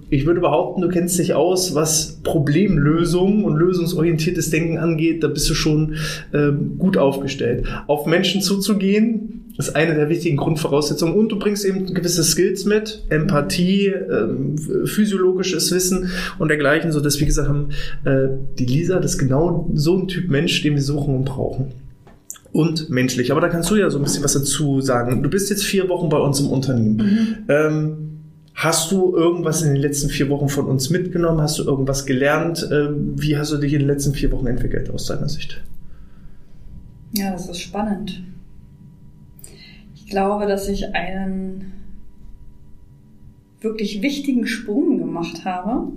ich 0.08 0.24
würde 0.24 0.40
behaupten, 0.40 0.80
du 0.80 0.88
kennst 0.88 1.18
dich 1.18 1.34
aus, 1.34 1.74
was 1.74 2.20
Problemlösung 2.22 3.44
und 3.44 3.56
lösungsorientiertes 3.56 4.48
Denken 4.48 4.78
angeht. 4.78 5.22
Da 5.22 5.28
bist 5.28 5.48
du 5.50 5.54
schon 5.54 5.96
äh, 6.32 6.50
gut 6.78 6.96
aufgestellt. 6.96 7.66
Auf 7.86 8.06
Menschen 8.06 8.40
zuzugehen, 8.40 9.42
ist 9.58 9.76
eine 9.76 9.94
der 9.94 10.08
wichtigen 10.08 10.36
Grundvoraussetzungen. 10.36 11.14
Und 11.14 11.28
du 11.30 11.38
bringst 11.38 11.64
eben 11.64 11.92
gewisse 11.92 12.24
Skills 12.24 12.64
mit, 12.64 13.04
Empathie, 13.10 13.88
ähm, 13.88 14.56
physiologisches 14.86 15.70
Wissen 15.72 16.10
und 16.38 16.48
dergleichen, 16.48 16.92
so 16.92 17.00
dass 17.00 17.20
wir 17.20 17.26
gesagt 17.26 17.48
haben, 17.48 17.68
äh, 18.04 18.28
die 18.58 18.66
Lisa, 18.66 19.00
das 19.00 19.12
ist 19.12 19.18
genau 19.18 19.70
so 19.74 19.98
ein 19.98 20.08
Typ 20.08 20.30
Mensch, 20.30 20.62
den 20.62 20.74
wir 20.74 20.82
suchen 20.82 21.14
und 21.14 21.24
brauchen. 21.24 21.72
Und 22.52 22.90
menschlich. 22.90 23.32
Aber 23.32 23.40
da 23.40 23.48
kannst 23.48 23.70
du 23.70 23.76
ja 23.76 23.88
so 23.88 23.98
ein 23.98 24.04
bisschen 24.04 24.24
was 24.24 24.34
dazu 24.34 24.80
sagen. 24.80 25.22
Du 25.22 25.30
bist 25.30 25.48
jetzt 25.48 25.64
vier 25.64 25.88
Wochen 25.88 26.08
bei 26.08 26.18
uns 26.18 26.38
im 26.40 26.48
Unternehmen. 26.48 26.96
Mhm. 26.96 27.36
Ähm, 27.48 28.01
Hast 28.62 28.92
du 28.92 29.16
irgendwas 29.16 29.62
in 29.62 29.74
den 29.74 29.82
letzten 29.82 30.08
vier 30.08 30.28
Wochen 30.28 30.48
von 30.48 30.66
uns 30.66 30.90
mitgenommen? 30.90 31.40
Hast 31.40 31.58
du 31.58 31.64
irgendwas 31.64 32.06
gelernt? 32.06 32.68
Ähm, 32.70 33.14
wie 33.20 33.36
hast 33.36 33.52
du 33.52 33.56
dich 33.56 33.72
in 33.72 33.80
den 33.80 33.88
letzten 33.88 34.14
vier 34.14 34.30
Wochen 34.30 34.46
entwickelt 34.46 34.90
aus 34.90 35.06
deiner 35.06 35.28
Sicht? 35.28 35.62
Ja, 37.14 37.32
das 37.32 37.48
ist 37.48 37.60
spannend 37.60 38.22
glaube, 40.12 40.44
dass 40.44 40.68
ich 40.68 40.94
einen 40.94 41.72
wirklich 43.62 44.02
wichtigen 44.02 44.46
Sprung 44.46 44.98
gemacht 44.98 45.46
habe, 45.46 45.90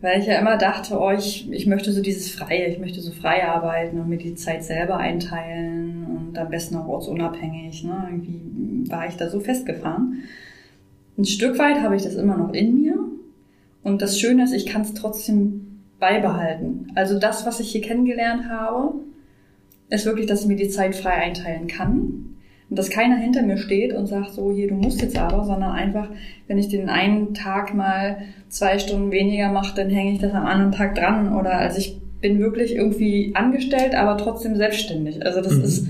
weil 0.00 0.20
ich 0.20 0.26
ja 0.26 0.38
immer 0.38 0.56
dachte, 0.56 0.96
oh, 1.00 1.10
ich, 1.10 1.50
ich 1.50 1.66
möchte 1.66 1.90
so 1.90 2.00
dieses 2.00 2.30
Freie, 2.30 2.68
ich 2.68 2.78
möchte 2.78 3.00
so 3.00 3.10
frei 3.10 3.48
arbeiten 3.48 3.98
und 3.98 4.08
mir 4.08 4.16
die 4.16 4.36
Zeit 4.36 4.62
selber 4.62 4.98
einteilen 4.98 6.06
und 6.06 6.38
am 6.38 6.50
besten 6.50 6.76
auch 6.76 6.86
ortsunabhängig. 6.86 7.82
Ne? 7.82 8.08
Irgendwie 8.08 8.88
war 8.88 9.08
ich 9.08 9.16
da 9.16 9.28
so 9.28 9.40
festgefahren. 9.40 10.22
Ein 11.20 11.26
Stück 11.26 11.58
weit 11.58 11.82
habe 11.82 11.96
ich 11.96 12.02
das 12.02 12.14
immer 12.14 12.38
noch 12.38 12.54
in 12.54 12.80
mir 12.80 12.98
und 13.82 14.00
das 14.00 14.18
Schöne 14.18 14.42
ist, 14.42 14.54
ich 14.54 14.64
kann 14.64 14.80
es 14.80 14.94
trotzdem 14.94 15.82
beibehalten. 15.98 16.90
Also 16.94 17.18
das, 17.18 17.44
was 17.44 17.60
ich 17.60 17.72
hier 17.72 17.82
kennengelernt 17.82 18.48
habe, 18.48 18.94
ist 19.90 20.06
wirklich, 20.06 20.26
dass 20.26 20.40
ich 20.40 20.46
mir 20.46 20.56
die 20.56 20.70
Zeit 20.70 20.96
frei 20.96 21.10
einteilen 21.10 21.66
kann. 21.66 22.38
Und 22.70 22.78
dass 22.78 22.88
keiner 22.88 23.18
hinter 23.18 23.42
mir 23.42 23.58
steht 23.58 23.92
und 23.92 24.06
sagt, 24.06 24.32
so 24.32 24.50
hier, 24.50 24.68
du 24.68 24.76
musst 24.76 25.02
jetzt 25.02 25.18
aber, 25.18 25.44
sondern 25.44 25.72
einfach, 25.72 26.08
wenn 26.46 26.56
ich 26.56 26.68
den 26.68 26.88
einen 26.88 27.34
Tag 27.34 27.74
mal 27.74 28.22
zwei 28.48 28.78
Stunden 28.78 29.10
weniger 29.10 29.52
mache, 29.52 29.76
dann 29.76 29.90
hänge 29.90 30.12
ich 30.12 30.20
das 30.20 30.32
am 30.32 30.46
anderen 30.46 30.72
Tag 30.72 30.94
dran. 30.94 31.36
Oder 31.36 31.58
also 31.58 31.76
ich 31.76 32.00
bin 32.22 32.38
wirklich 32.38 32.74
irgendwie 32.74 33.32
angestellt, 33.34 33.94
aber 33.94 34.16
trotzdem 34.16 34.56
selbstständig. 34.56 35.26
Also 35.26 35.42
das 35.42 35.52
mhm. 35.52 35.64
ist, 35.64 35.86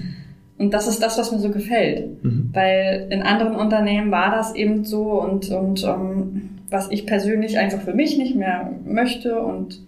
und 0.58 0.74
das 0.74 0.88
ist 0.88 1.00
das, 1.00 1.18
was 1.18 1.30
mir 1.30 1.38
so 1.38 1.50
gefällt. 1.50 2.24
Mhm. 2.24 2.39
Weil 2.52 3.06
in 3.10 3.22
anderen 3.22 3.54
Unternehmen 3.54 4.10
war 4.10 4.30
das 4.30 4.54
eben 4.54 4.84
so 4.84 5.20
und, 5.22 5.50
und 5.50 5.84
ähm, 5.84 6.50
was 6.68 6.90
ich 6.90 7.06
persönlich 7.06 7.58
einfach 7.58 7.80
für 7.80 7.94
mich 7.94 8.16
nicht 8.16 8.34
mehr 8.34 8.72
möchte 8.84 9.40
und 9.40 9.82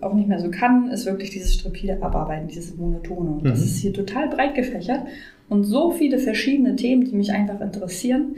auch 0.00 0.14
nicht 0.14 0.28
mehr 0.28 0.40
so 0.40 0.50
kann, 0.50 0.90
ist 0.90 1.06
wirklich 1.06 1.30
dieses 1.30 1.54
stripide 1.54 2.02
Abarbeiten, 2.02 2.48
dieses 2.48 2.76
Monotone. 2.76 3.30
Und 3.30 3.44
mhm. 3.44 3.48
das 3.48 3.60
ist 3.60 3.78
hier 3.78 3.92
total 3.92 4.28
breit 4.28 4.54
gefächert 4.54 5.00
und 5.48 5.64
so 5.64 5.92
viele 5.92 6.18
verschiedene 6.18 6.76
Themen, 6.76 7.04
die 7.04 7.14
mich 7.14 7.32
einfach 7.32 7.60
interessieren. 7.60 8.36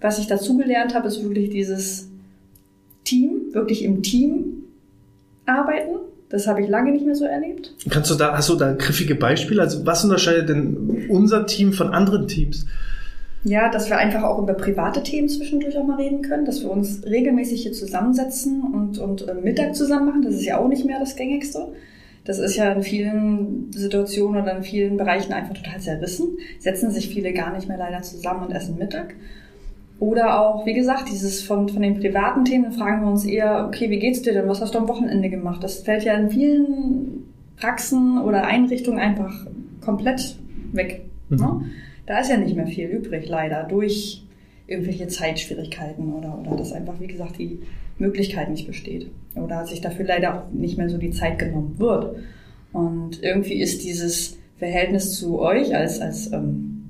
Was 0.00 0.18
ich 0.18 0.26
dazugelernt 0.26 0.94
habe, 0.94 1.08
ist 1.08 1.22
wirklich 1.22 1.50
dieses 1.50 2.08
Team, 3.04 3.52
wirklich 3.52 3.82
im 3.84 4.02
Team 4.02 4.64
arbeiten. 5.46 5.96
Das 6.28 6.46
habe 6.46 6.62
ich 6.62 6.68
lange 6.68 6.92
nicht 6.92 7.06
mehr 7.06 7.14
so 7.14 7.24
erlebt. 7.24 7.74
Kannst 7.88 8.10
du 8.10 8.14
da, 8.14 8.36
hast 8.36 8.48
du 8.50 8.54
da 8.54 8.74
griffige 8.74 9.14
Beispiele? 9.14 9.62
Also 9.62 9.86
was 9.86 10.04
unterscheidet 10.04 10.50
denn 10.50 11.06
unser 11.08 11.46
Team 11.46 11.72
von 11.72 11.88
anderen 11.88 12.28
Teams? 12.28 12.66
Ja, 13.44 13.68
dass 13.70 13.88
wir 13.88 13.98
einfach 13.98 14.24
auch 14.24 14.40
über 14.40 14.54
private 14.54 15.02
Themen 15.02 15.28
zwischendurch 15.28 15.78
auch 15.78 15.84
mal 15.84 15.96
reden 15.96 16.22
können, 16.22 16.44
dass 16.44 16.62
wir 16.62 16.70
uns 16.70 17.04
regelmäßig 17.04 17.62
hier 17.62 17.72
zusammensetzen 17.72 18.62
und, 18.62 18.98
und 18.98 19.28
äh, 19.28 19.34
Mittag 19.34 19.76
zusammen 19.76 20.06
machen. 20.06 20.22
Das 20.22 20.34
ist 20.34 20.44
ja 20.44 20.58
auch 20.58 20.68
nicht 20.68 20.84
mehr 20.84 20.98
das 20.98 21.14
Gängigste 21.14 21.68
Das 22.24 22.38
ist 22.38 22.56
ja 22.56 22.72
in 22.72 22.82
vielen 22.82 23.72
Situationen 23.72 24.42
oder 24.42 24.56
in 24.56 24.64
vielen 24.64 24.96
Bereichen 24.96 25.32
einfach 25.32 25.54
total 25.54 25.80
zerrissen. 25.80 26.36
Setzen 26.58 26.90
sich 26.90 27.08
viele 27.08 27.32
gar 27.32 27.54
nicht 27.54 27.68
mehr 27.68 27.78
leider 27.78 28.02
zusammen 28.02 28.46
und 28.46 28.52
essen 28.52 28.76
Mittag. 28.76 29.14
Oder 30.00 30.40
auch, 30.40 30.66
wie 30.66 30.74
gesagt, 30.74 31.08
dieses 31.10 31.42
von, 31.42 31.68
von 31.68 31.82
den 31.82 31.98
privaten 31.98 32.44
Themen 32.44 32.72
fragen 32.72 33.02
wir 33.02 33.10
uns 33.10 33.24
eher, 33.24 33.66
okay, 33.66 33.90
wie 33.90 33.98
geht's 33.98 34.22
dir 34.22 34.32
denn? 34.32 34.48
Was 34.48 34.60
hast 34.60 34.74
du 34.74 34.78
am 34.78 34.88
Wochenende 34.88 35.28
gemacht? 35.28 35.62
Das 35.62 35.80
fällt 35.80 36.04
ja 36.04 36.14
in 36.14 36.30
vielen 36.30 37.24
Praxen 37.56 38.18
oder 38.18 38.44
Einrichtungen 38.44 39.00
einfach 39.00 39.46
komplett 39.80 40.36
weg. 40.72 41.02
Mhm. 41.28 41.36
Ne? 41.36 41.60
Da 42.08 42.20
ist 42.20 42.30
ja 42.30 42.38
nicht 42.38 42.56
mehr 42.56 42.66
viel 42.66 42.86
übrig, 42.88 43.28
leider, 43.28 43.64
durch 43.64 44.22
irgendwelche 44.66 45.08
Zeitschwierigkeiten 45.08 46.14
oder, 46.14 46.38
oder 46.40 46.56
dass 46.56 46.72
einfach, 46.72 46.98
wie 47.00 47.06
gesagt, 47.06 47.38
die 47.38 47.58
Möglichkeit 47.98 48.48
nicht 48.48 48.66
besteht. 48.66 49.10
Oder 49.34 49.66
sich 49.66 49.82
dafür 49.82 50.06
leider 50.06 50.34
auch 50.34 50.50
nicht 50.50 50.78
mehr 50.78 50.88
so 50.88 50.96
die 50.96 51.10
Zeit 51.10 51.38
genommen 51.38 51.74
wird. 51.76 52.16
Und 52.72 53.22
irgendwie 53.22 53.60
ist 53.60 53.84
dieses 53.84 54.38
Verhältnis 54.58 55.18
zu 55.18 55.38
euch 55.38 55.76
als, 55.76 56.00
als 56.00 56.32
ähm, 56.32 56.88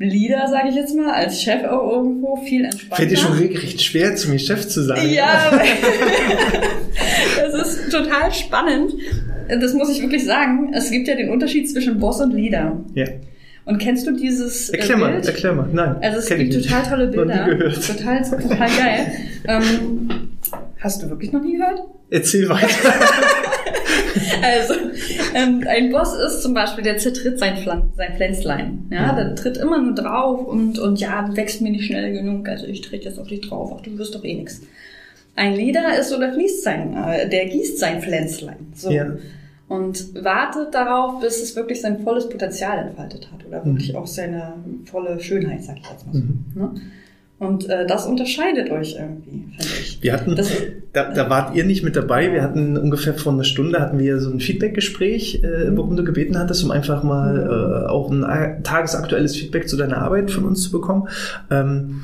Leader, 0.00 0.48
sage 0.48 0.70
ich 0.70 0.74
jetzt 0.74 0.96
mal, 0.96 1.12
als 1.12 1.40
Chef 1.40 1.62
auch 1.62 1.88
irgendwo 1.92 2.34
viel 2.34 2.64
entspannter. 2.64 2.96
Fällt 2.96 3.10
dir 3.12 3.16
schon 3.16 3.32
regelrecht 3.32 3.80
schwer, 3.80 4.16
zu 4.16 4.28
mir 4.30 4.40
Chef 4.40 4.66
zu 4.66 4.82
sein. 4.82 5.08
Ja, 5.08 5.52
das 7.52 7.54
ist 7.54 7.92
total 7.92 8.32
spannend. 8.34 8.92
Das 9.48 9.72
muss 9.72 9.88
ich 9.88 10.02
wirklich 10.02 10.24
sagen. 10.24 10.72
Es 10.74 10.90
gibt 10.90 11.06
ja 11.06 11.14
den 11.14 11.30
Unterschied 11.30 11.70
zwischen 11.70 12.00
Boss 12.00 12.20
und 12.20 12.34
Leader. 12.34 12.84
Ja. 12.94 13.06
Und 13.66 13.78
kennst 13.78 14.06
du 14.06 14.12
dieses 14.12 14.70
äh, 14.70 14.78
erklär 14.78 14.96
Bild? 14.96 15.10
mal, 15.10 15.26
erklär 15.26 15.52
mal. 15.52 15.68
Nein. 15.72 15.96
Also 16.00 16.18
es 16.18 16.28
gibt 16.28 16.54
total 16.54 16.82
tolle 16.84 17.06
Bilder. 17.08 17.46
Total, 17.74 18.22
total 18.22 18.58
geil. 18.58 19.12
ähm, 19.44 20.28
hast 20.78 21.02
du 21.02 21.10
wirklich 21.10 21.32
noch 21.32 21.42
nie 21.42 21.56
gehört? 21.56 21.80
Erzähl 22.08 22.48
weiter. 22.48 22.68
also, 24.42 24.74
ähm, 25.34 25.64
ein 25.66 25.90
Boss 25.90 26.14
ist 26.14 26.42
zum 26.42 26.54
Beispiel, 26.54 26.84
der 26.84 26.98
zertritt 26.98 27.40
sein, 27.40 27.56
Pflan 27.56 27.90
sein 27.96 28.14
Pflänzlein. 28.14 28.86
Ja, 28.92 29.12
mhm. 29.12 29.16
der 29.16 29.34
tritt 29.34 29.56
immer 29.56 29.82
nur 29.82 29.96
drauf 29.96 30.46
und, 30.46 30.78
und 30.78 31.00
ja, 31.00 31.22
du 31.22 31.36
wächst 31.36 31.60
mir 31.60 31.70
nicht 31.70 31.86
schnell 31.86 32.12
genug, 32.12 32.48
also 32.48 32.66
ich 32.66 32.82
trete 32.82 33.06
jetzt 33.06 33.18
auf 33.18 33.26
dich 33.26 33.40
drauf, 33.40 33.72
ach, 33.76 33.82
du 33.82 33.98
wirst 33.98 34.14
doch 34.14 34.22
eh 34.22 34.34
nix. 34.34 34.62
Ein 35.34 35.56
Leader 35.56 35.98
ist 35.98 36.10
so, 36.10 36.20
der 36.20 36.32
fließt 36.32 36.62
sein, 36.62 36.96
äh, 36.96 37.28
der 37.28 37.46
gießt 37.46 37.80
sein 37.80 38.00
Pflänzlein. 38.00 38.72
So. 38.74 38.92
Ja 38.92 39.08
und 39.68 40.22
wartet 40.22 40.74
darauf, 40.74 41.20
bis 41.20 41.42
es 41.42 41.56
wirklich 41.56 41.80
sein 41.80 42.00
volles 42.00 42.28
Potenzial 42.28 42.86
entfaltet 42.86 43.28
hat 43.32 43.44
oder 43.46 43.64
wirklich 43.64 43.92
mhm. 43.92 43.98
auch 43.98 44.06
seine 44.06 44.54
volle 44.84 45.18
Schönheit, 45.20 45.64
sag 45.64 45.78
ich 45.78 45.90
jetzt 45.90 46.06
mal 46.06 46.12
so. 46.12 46.18
Mhm. 46.18 46.44
Ne? 46.54 46.70
Und 47.38 47.68
äh, 47.68 47.86
das 47.86 48.06
unterscheidet 48.06 48.70
euch 48.70 48.96
irgendwie, 48.98 49.44
finde 49.58 49.72
ich. 49.80 50.02
Wir 50.02 50.14
hatten, 50.14 50.36
das, 50.36 50.50
da, 50.94 51.12
da 51.12 51.28
wart 51.28 51.54
ihr 51.54 51.64
nicht 51.64 51.82
mit 51.82 51.94
dabei. 51.94 52.32
Wir 52.32 52.42
hatten 52.42 52.78
ungefähr 52.78 53.12
vor 53.12 53.32
einer 53.32 53.44
Stunde 53.44 53.78
hatten 53.78 53.98
wir 53.98 54.20
so 54.20 54.30
ein 54.30 54.40
Feedbackgespräch, 54.40 55.42
äh, 55.42 55.70
mhm. 55.70 55.76
worum 55.76 55.96
du 55.96 56.04
gebeten 56.04 56.38
hattest, 56.38 56.64
um 56.64 56.70
einfach 56.70 57.02
mal 57.02 57.34
mhm. 57.34 57.50
äh, 57.50 57.86
auch 57.88 58.10
ein 58.10 58.62
tagesaktuelles 58.62 59.36
Feedback 59.36 59.68
zu 59.68 59.76
deiner 59.76 59.98
Arbeit 59.98 60.30
von 60.30 60.44
uns 60.44 60.62
zu 60.62 60.70
bekommen. 60.70 61.08
Ähm, 61.50 62.02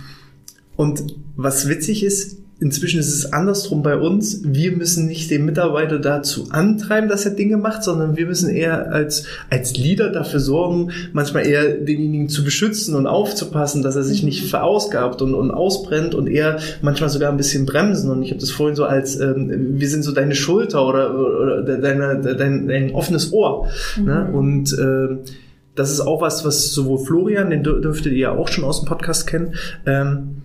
und 0.77 1.03
was 1.37 1.69
witzig 1.69 2.05
ist, 2.05 2.42
Inzwischen 2.63 3.01
ist 3.01 3.13
es 3.13 3.33
andersrum 3.33 3.83
bei 3.83 3.97
uns. 3.97 4.41
Wir 4.45 4.71
müssen 4.71 5.07
nicht 5.07 5.33
den 5.33 5.45
Mitarbeiter 5.45 5.99
dazu 5.99 6.47
antreiben, 6.51 7.09
dass 7.09 7.27
er 7.27 7.33
Dinge 7.33 7.57
macht, 7.57 7.83
sondern 7.83 8.17
wir 8.17 8.25
müssen 8.27 8.49
eher 8.49 8.93
als, 8.93 9.25
als 9.51 9.77
Leader 9.77 10.11
dafür 10.11 10.39
sorgen, 10.39 10.93
manchmal 11.13 11.45
eher 11.45 11.75
denjenigen 11.75 12.29
zu 12.29 12.45
beschützen 12.45 12.95
und 12.95 13.09
aufzupassen, 13.09 13.83
dass 13.83 13.97
er 13.97 14.05
sich 14.05 14.23
nicht 14.23 14.45
mhm. 14.45 14.49
verausgabt 14.49 15.23
und, 15.23 15.35
und 15.35 15.51
ausbrennt 15.51 16.15
und 16.15 16.29
eher 16.29 16.61
manchmal 16.83 17.11
sogar 17.11 17.33
ein 17.33 17.37
bisschen 17.37 17.67
bremsen. 17.67 18.09
Und 18.13 18.23
ich 18.23 18.31
habe 18.31 18.41
das 18.41 18.53
vorhin 18.53 18.77
so 18.77 18.85
als, 18.85 19.19
ähm, 19.19 19.81
wir 19.81 19.89
sind 19.89 20.05
so 20.05 20.13
deine 20.13 20.37
Schulter 20.37 20.87
oder, 20.87 21.19
oder 21.19 21.63
deine, 21.63 22.21
dein, 22.21 22.69
dein 22.69 22.95
offenes 22.95 23.33
Ohr. 23.33 23.69
Ne? 23.97 24.03
Mhm. 24.03 24.07
Ne? 24.07 24.31
Und 24.33 24.73
äh, 24.79 25.31
das 25.75 25.91
ist 25.91 26.01
auch 26.01 26.21
was, 26.21 26.45
was 26.45 26.73
sowohl 26.73 26.99
Florian, 26.99 27.51
den 27.51 27.65
dürftet 27.65 28.13
ihr 28.13 28.19
ja 28.19 28.33
auch 28.33 28.47
schon 28.47 28.63
aus 28.63 28.81
dem 28.81 28.87
Podcast 28.87 29.27
kennen, 29.27 29.55
ähm, 29.85 30.43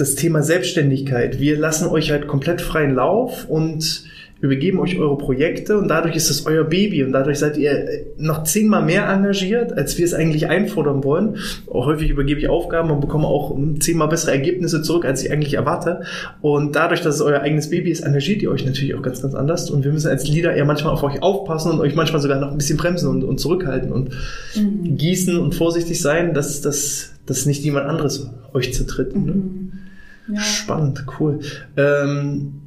das 0.00 0.14
Thema 0.14 0.42
Selbstständigkeit. 0.42 1.40
Wir 1.40 1.58
lassen 1.58 1.88
euch 1.88 2.10
halt 2.10 2.26
komplett 2.26 2.60
freien 2.60 2.94
Lauf 2.94 3.46
und 3.48 4.04
übergeben 4.40 4.78
euch 4.78 4.98
eure 4.98 5.18
Projekte 5.18 5.76
und 5.78 5.88
dadurch 5.88 6.14
ist 6.14 6.30
es 6.30 6.46
euer 6.46 6.62
Baby 6.62 7.02
und 7.02 7.12
dadurch 7.12 7.40
seid 7.40 7.56
ihr 7.56 8.04
noch 8.18 8.44
zehnmal 8.44 8.84
mehr 8.84 9.08
engagiert, 9.08 9.72
als 9.72 9.98
wir 9.98 10.04
es 10.04 10.14
eigentlich 10.14 10.46
einfordern 10.46 11.02
wollen. 11.02 11.38
Auch 11.68 11.86
häufig 11.86 12.10
übergebe 12.10 12.40
ich 12.40 12.48
Aufgaben 12.48 12.90
und 12.90 13.00
bekomme 13.00 13.26
auch 13.26 13.56
zehnmal 13.80 14.08
bessere 14.08 14.30
Ergebnisse 14.30 14.82
zurück, 14.82 15.04
als 15.04 15.24
ich 15.24 15.32
eigentlich 15.32 15.54
erwarte. 15.54 16.02
Und 16.40 16.76
dadurch, 16.76 17.00
dass 17.00 17.16
es 17.16 17.20
euer 17.20 17.40
eigenes 17.40 17.70
Baby 17.70 17.90
ist, 17.90 18.00
engagiert 18.00 18.42
ihr 18.42 18.50
euch 18.50 18.64
natürlich 18.64 18.94
auch 18.94 19.02
ganz, 19.02 19.22
ganz 19.22 19.34
anders. 19.34 19.70
Und 19.70 19.84
wir 19.84 19.90
müssen 19.90 20.08
als 20.08 20.28
Leader 20.28 20.54
eher 20.54 20.64
manchmal 20.64 20.92
auf 20.92 21.02
euch 21.02 21.20
aufpassen 21.20 21.72
und 21.72 21.80
euch 21.80 21.96
manchmal 21.96 22.22
sogar 22.22 22.38
noch 22.38 22.52
ein 22.52 22.58
bisschen 22.58 22.76
bremsen 22.76 23.08
und, 23.08 23.24
und 23.24 23.40
zurückhalten 23.40 23.90
und 23.90 24.10
mhm. 24.54 24.96
gießen 24.96 25.36
und 25.36 25.56
vorsichtig 25.56 26.00
sein, 26.00 26.32
dass, 26.32 26.60
dass, 26.60 27.10
dass 27.26 27.44
nicht 27.44 27.64
jemand 27.64 27.86
anderes 27.86 28.30
euch 28.52 28.72
zertritt. 28.72 29.16
Ne? 29.16 29.32
Mhm. 29.32 29.72
Ja. 30.32 30.40
Spannend, 30.40 31.04
cool. 31.18 31.40
Ähm, 31.76 32.60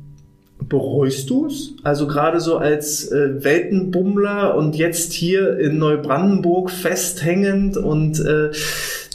bereust 0.60 1.30
du 1.30 1.48
es? 1.48 1.74
Also 1.84 2.08
gerade 2.08 2.39
so 2.39 2.58
als 2.58 3.12
äh, 3.12 3.44
Weltenbummler 3.44 4.56
und 4.56 4.75
jetzt 4.75 5.13
hier 5.13 5.60
in 5.60 5.77
Neubrandenburg 5.77 6.72
festhängend 6.72 7.77
und 7.77 8.20
äh, 8.20 8.51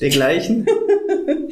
dergleichen? 0.00 0.66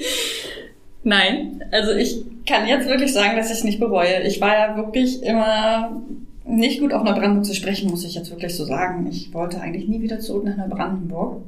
Nein, 1.05 1.63
also 1.71 1.93
ich 1.93 2.25
kann 2.47 2.67
jetzt 2.67 2.89
wirklich 2.89 3.13
sagen, 3.13 3.37
dass 3.37 3.51
ich 3.51 3.59
es 3.59 3.65
nicht 3.65 3.81
bereue. 3.81 4.23
Ich 4.23 4.41
war 4.41 4.55
ja 4.55 4.77
wirklich 4.77 5.23
immer 5.23 6.01
nicht 6.47 6.81
gut 6.81 6.93
auf 6.93 7.05
Neubrandenburg 7.05 7.47
zu 7.47 7.55
sprechen, 7.55 7.91
muss 7.91 8.05
ich 8.05 8.15
jetzt 8.15 8.31
wirklich 8.31 8.55
so 8.55 8.65
sagen. 8.65 9.07
Ich 9.11 9.33
wollte 9.33 9.61
eigentlich 9.61 9.89
nie 9.89 10.03
wieder 10.03 10.21
zurück 10.21 10.45
nach 10.45 10.57
Neubrandenburg. 10.57 11.43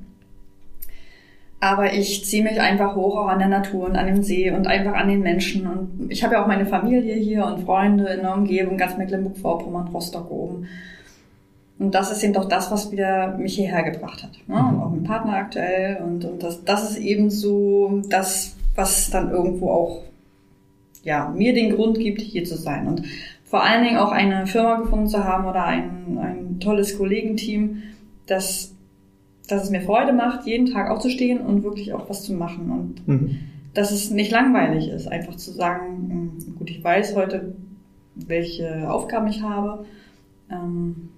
Aber 1.58 1.94
ich 1.94 2.25
ziehe 2.25 2.44
mich 2.44 2.60
einfach 2.60 2.94
hoch 2.94 3.16
auch 3.16 3.28
an 3.28 3.38
der 3.38 3.48
Natur 3.48 3.86
und 3.86 3.96
an 3.96 4.06
dem 4.06 4.22
See 4.22 4.50
und 4.50 4.66
einfach 4.66 4.92
an 4.94 5.08
den 5.08 5.20
Menschen. 5.20 5.66
Und 5.66 6.12
ich 6.12 6.22
habe 6.22 6.34
ja 6.34 6.42
auch 6.42 6.46
meine 6.46 6.66
Familie 6.66 7.14
hier 7.14 7.46
und 7.46 7.64
Freunde 7.64 8.08
in 8.08 8.20
der 8.20 8.34
Umgebung, 8.34 8.76
ganz 8.76 8.96
Mecklenburg-Vorpommern, 8.98 9.88
Rostock 9.88 10.30
oben. 10.30 10.66
Und 11.78 11.94
das 11.94 12.10
ist 12.10 12.22
eben 12.22 12.32
doch 12.32 12.48
das, 12.48 12.70
was 12.70 12.90
wieder 12.90 13.36
mich 13.38 13.54
hierher 13.54 13.82
gebracht 13.90 14.22
hat. 14.22 14.32
Ne? 14.46 14.56
Und 14.56 14.76
mhm. 14.76 14.82
auch 14.82 14.90
mein 14.90 15.04
Partner 15.04 15.34
aktuell. 15.34 15.96
Und, 16.02 16.25
und 16.25 16.42
das, 16.42 16.62
das 16.64 16.90
ist 16.90 16.98
eben 16.98 17.30
so 17.30 18.02
das, 18.08 18.56
was 18.75 19.10
dann 19.10 19.30
irgendwo 19.30 19.70
auch 19.70 20.02
ja, 21.04 21.32
mir 21.34 21.54
den 21.54 21.75
Grund 21.75 21.98
gibt, 21.98 22.20
hier 22.20 22.44
zu 22.44 22.56
sein. 22.56 22.86
Und 22.86 23.02
vor 23.44 23.62
allen 23.62 23.84
Dingen 23.84 23.96
auch 23.96 24.10
eine 24.10 24.46
Firma 24.46 24.76
gefunden 24.76 25.06
zu 25.06 25.25
haben 25.25 25.46
oder 25.46 25.64
ein, 25.64 26.18
ein 26.20 26.60
tolles 26.60 26.98
Kollegenteam, 26.98 27.82
das 28.26 28.75
dass 29.48 29.64
es 29.64 29.70
mir 29.70 29.80
Freude 29.80 30.12
macht, 30.12 30.46
jeden 30.46 30.66
Tag 30.66 30.90
aufzustehen 30.90 31.40
und 31.40 31.62
wirklich 31.62 31.92
auch 31.92 32.08
was 32.08 32.22
zu 32.22 32.32
machen. 32.32 32.70
Und 32.70 33.08
mhm. 33.08 33.38
dass 33.74 33.90
es 33.90 34.10
nicht 34.10 34.30
langweilig 34.30 34.88
ist, 34.88 35.06
einfach 35.06 35.36
zu 35.36 35.52
sagen, 35.52 36.36
hm, 36.38 36.54
gut, 36.56 36.70
ich 36.70 36.82
weiß 36.82 37.14
heute, 37.16 37.54
welche 38.14 38.90
Aufgaben 38.90 39.28
ich 39.28 39.42
habe. 39.42 39.84
Ähm, 40.50 41.10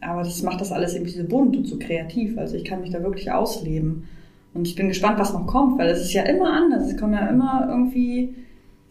aber 0.00 0.22
das 0.22 0.42
macht 0.42 0.60
das 0.60 0.72
alles 0.72 0.94
irgendwie 0.94 1.12
so 1.12 1.24
bunt 1.24 1.56
und 1.56 1.66
so 1.66 1.78
kreativ. 1.78 2.36
Also 2.36 2.56
ich 2.56 2.64
kann 2.64 2.80
mich 2.80 2.90
da 2.90 3.02
wirklich 3.02 3.30
ausleben. 3.30 4.04
Und 4.54 4.66
ich 4.66 4.74
bin 4.74 4.88
gespannt, 4.88 5.18
was 5.18 5.32
noch 5.32 5.46
kommt, 5.46 5.78
weil 5.78 5.88
es 5.88 6.02
ist 6.02 6.12
ja 6.12 6.24
immer 6.24 6.52
anders. 6.52 6.88
Es 6.88 6.96
kommen 6.98 7.14
ja 7.14 7.26
immer 7.28 7.66
irgendwie 7.70 8.34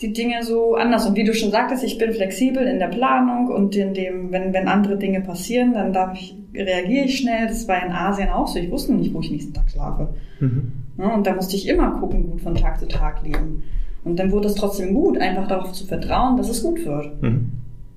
die 0.02 0.14
Dinge 0.14 0.44
so 0.44 0.76
anders. 0.76 1.06
Und 1.06 1.16
wie 1.16 1.24
du 1.24 1.34
schon 1.34 1.52
sagtest, 1.52 1.84
ich 1.84 1.98
bin 1.98 2.12
flexibel 2.14 2.66
in 2.66 2.80
der 2.80 2.88
Planung 2.88 3.48
und 3.48 3.76
in 3.76 3.94
dem, 3.94 4.32
wenn, 4.32 4.54
wenn 4.54 4.68
andere 4.68 4.98
Dinge 4.98 5.22
passieren, 5.22 5.74
dann 5.74 5.94
darf 5.94 6.14
ich, 6.14 6.36
reagiere 6.54 7.06
ich 7.06 7.18
schnell. 7.18 7.48
Das 7.48 7.68
war 7.68 7.86
in 7.86 7.92
Asien 7.92 8.30
auch 8.30 8.48
so. 8.48 8.60
Ich 8.60 8.72
wusste 8.72 8.94
nicht, 8.94 9.14
wo 9.14 9.20
ich 9.20 9.32
nächsten 9.32 9.54
Tag 9.54 9.70
schlafe. 9.70 10.10
Mhm. 10.40 10.72
Ja, 10.98 11.14
und 11.14 11.26
da 11.26 11.36
musste 11.36 11.56
ich 11.56 11.68
immer 11.68 11.92
gucken, 12.00 12.30
gut 12.30 12.42
von 12.42 12.56
Tag 12.56 12.80
zu 12.80 12.88
Tag 12.88 13.24
leben. 13.24 13.64
Und 14.04 14.18
dann 14.18 14.32
wurde 14.32 14.48
es 14.48 14.56
trotzdem 14.56 14.94
gut, 14.94 15.20
einfach 15.20 15.48
darauf 15.48 15.74
zu 15.74 15.86
vertrauen, 15.86 16.38
dass 16.38 16.50
es 16.50 16.64
gut 16.64 16.84
wird. 16.86 17.22
Mhm. 17.22 17.52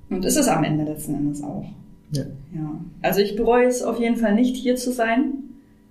Und 0.09 0.23
ist 0.23 0.37
es 0.37 0.47
am 0.47 0.63
Ende 0.63 0.83
letzten 0.83 1.15
Endes 1.15 1.43
auch. 1.43 1.65
Ja. 2.11 2.23
ja. 2.53 2.71
Also 3.01 3.21
ich 3.21 3.35
bereue 3.35 3.65
es 3.65 3.81
auf 3.81 3.99
jeden 3.99 4.17
Fall 4.17 4.35
nicht, 4.35 4.55
hier 4.55 4.75
zu 4.75 4.91
sein 4.91 5.33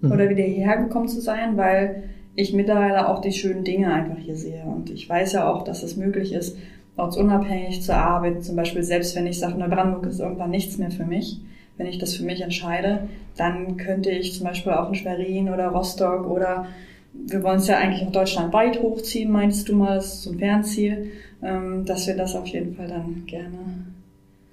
mhm. 0.01 0.13
oder 0.13 0.29
wieder 0.29 0.45
hierher 0.45 0.77
gekommen 0.77 1.09
zu 1.09 1.21
sein, 1.21 1.57
weil 1.57 2.05
ich 2.37 2.53
mittlerweile 2.53 3.09
auch 3.09 3.21
die 3.21 3.33
schönen 3.33 3.65
Dinge 3.65 3.93
einfach 3.93 4.19
hier 4.19 4.37
sehe. 4.37 4.65
Und 4.65 4.91
ich 4.91 5.09
weiß 5.09 5.33
ja 5.33 5.51
auch, 5.51 5.63
dass 5.65 5.83
es 5.83 5.97
möglich 5.97 6.33
ist, 6.33 6.57
ortsunabhängig 6.97 7.83
zu 7.83 7.95
arbeiten. 7.95 8.43
Zum 8.43 8.57
Beispiel 8.57 8.83
selbst 8.83 9.15
wenn 9.17 9.27
ich 9.27 9.39
sage, 9.39 9.59
Neubrandenburg 9.59 10.07
ist 10.07 10.21
irgendwann 10.21 10.51
nichts 10.51 10.79
mehr 10.79 10.91
für 10.91 11.05
mich, 11.05 11.41
wenn 11.77 11.87
ich 11.87 11.99
das 11.99 12.15
für 12.15 12.25
mich 12.25 12.41
entscheide, 12.41 13.09
dann 13.37 13.77
könnte 13.77 14.11
ich 14.11 14.35
zum 14.35 14.47
Beispiel 14.47 14.73
auch 14.73 14.89
in 14.89 14.95
Schwerin 14.95 15.49
oder 15.49 15.69
Rostock 15.69 16.29
oder 16.29 16.67
wir 17.13 17.43
wollen 17.43 17.59
es 17.59 17.69
ja 17.69 17.79
eigentlich 17.79 18.07
auch 18.07 18.13
deutschlandweit 18.13 18.81
hochziehen, 18.81 19.31
meinst 19.31 19.69
du 19.69 19.77
mal, 19.77 19.97
das 19.97 20.15
ist 20.15 20.23
so 20.23 20.33
ein 20.33 20.39
Fernziel, 20.39 21.13
ähm, 21.43 21.85
dass 21.85 22.07
wir 22.07 22.17
das 22.17 22.35
auf 22.35 22.47
jeden 22.47 22.75
Fall 22.75 22.89
dann 22.89 23.25
gerne 23.27 23.87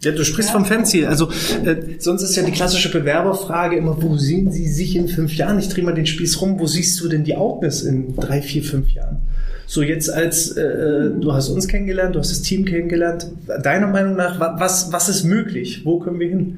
Ja, 0.03 0.12
du 0.12 0.25
sprichst 0.25 0.50
ja. 0.50 0.58
vom 0.58 0.65
Fanziel. 0.65 1.05
Also 1.05 1.29
äh, 1.63 2.00
sonst 2.00 2.24
ist 2.24 2.36
ja 2.36 2.43
die 2.43 2.51
klassische 2.51 2.91
Bewerberfrage 2.91 3.77
immer, 3.77 4.01
wo 4.01 4.17
sehen 4.17 4.51
Sie 4.51 4.67
sich 4.67 4.96
in 4.96 5.08
fünf 5.08 5.36
Jahren? 5.36 5.60
Ich 5.60 5.70
drehe 5.70 5.84
mal 5.84 5.93
den 5.93 6.08
Spieß 6.08 6.41
rum. 6.41 6.60
Wo 6.60 6.65
siehst 6.65 7.00
du 7.01 7.08
denn 7.08 7.24
die 7.24 7.36
Outness 7.36 7.84
in 7.84 8.15
drei, 8.15 8.41
vier, 8.41 8.63
fünf 8.63 8.89
Jahren? 8.89 9.22
So 9.67 9.84
jetzt 9.84 10.12
als 10.12 10.51
äh, 10.58 11.12
du 11.12 11.34
hast 11.34 11.50
uns 11.50 11.67
kennengelernt, 11.67 12.15
du 12.15 12.20
hast 12.20 12.31
das 12.31 12.41
Team 12.41 12.65
kennengelernt. 12.65 13.27
Deiner 13.63 13.88
Meinung 13.88 14.15
nach, 14.15 14.39
was 14.60 14.91
was 14.91 15.08
ist 15.08 15.24
möglich? 15.24 15.86
Wo 15.86 16.00
können 16.00 16.20
wir 16.20 16.27
hin? 16.27 16.58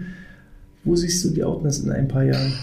Wo 0.85 0.95
siehst 0.95 1.23
du 1.25 1.29
die 1.29 1.43
Outness 1.43 1.79
in 1.79 1.91
ein 1.91 2.07
paar 2.07 2.23
Jahren? 2.23 2.53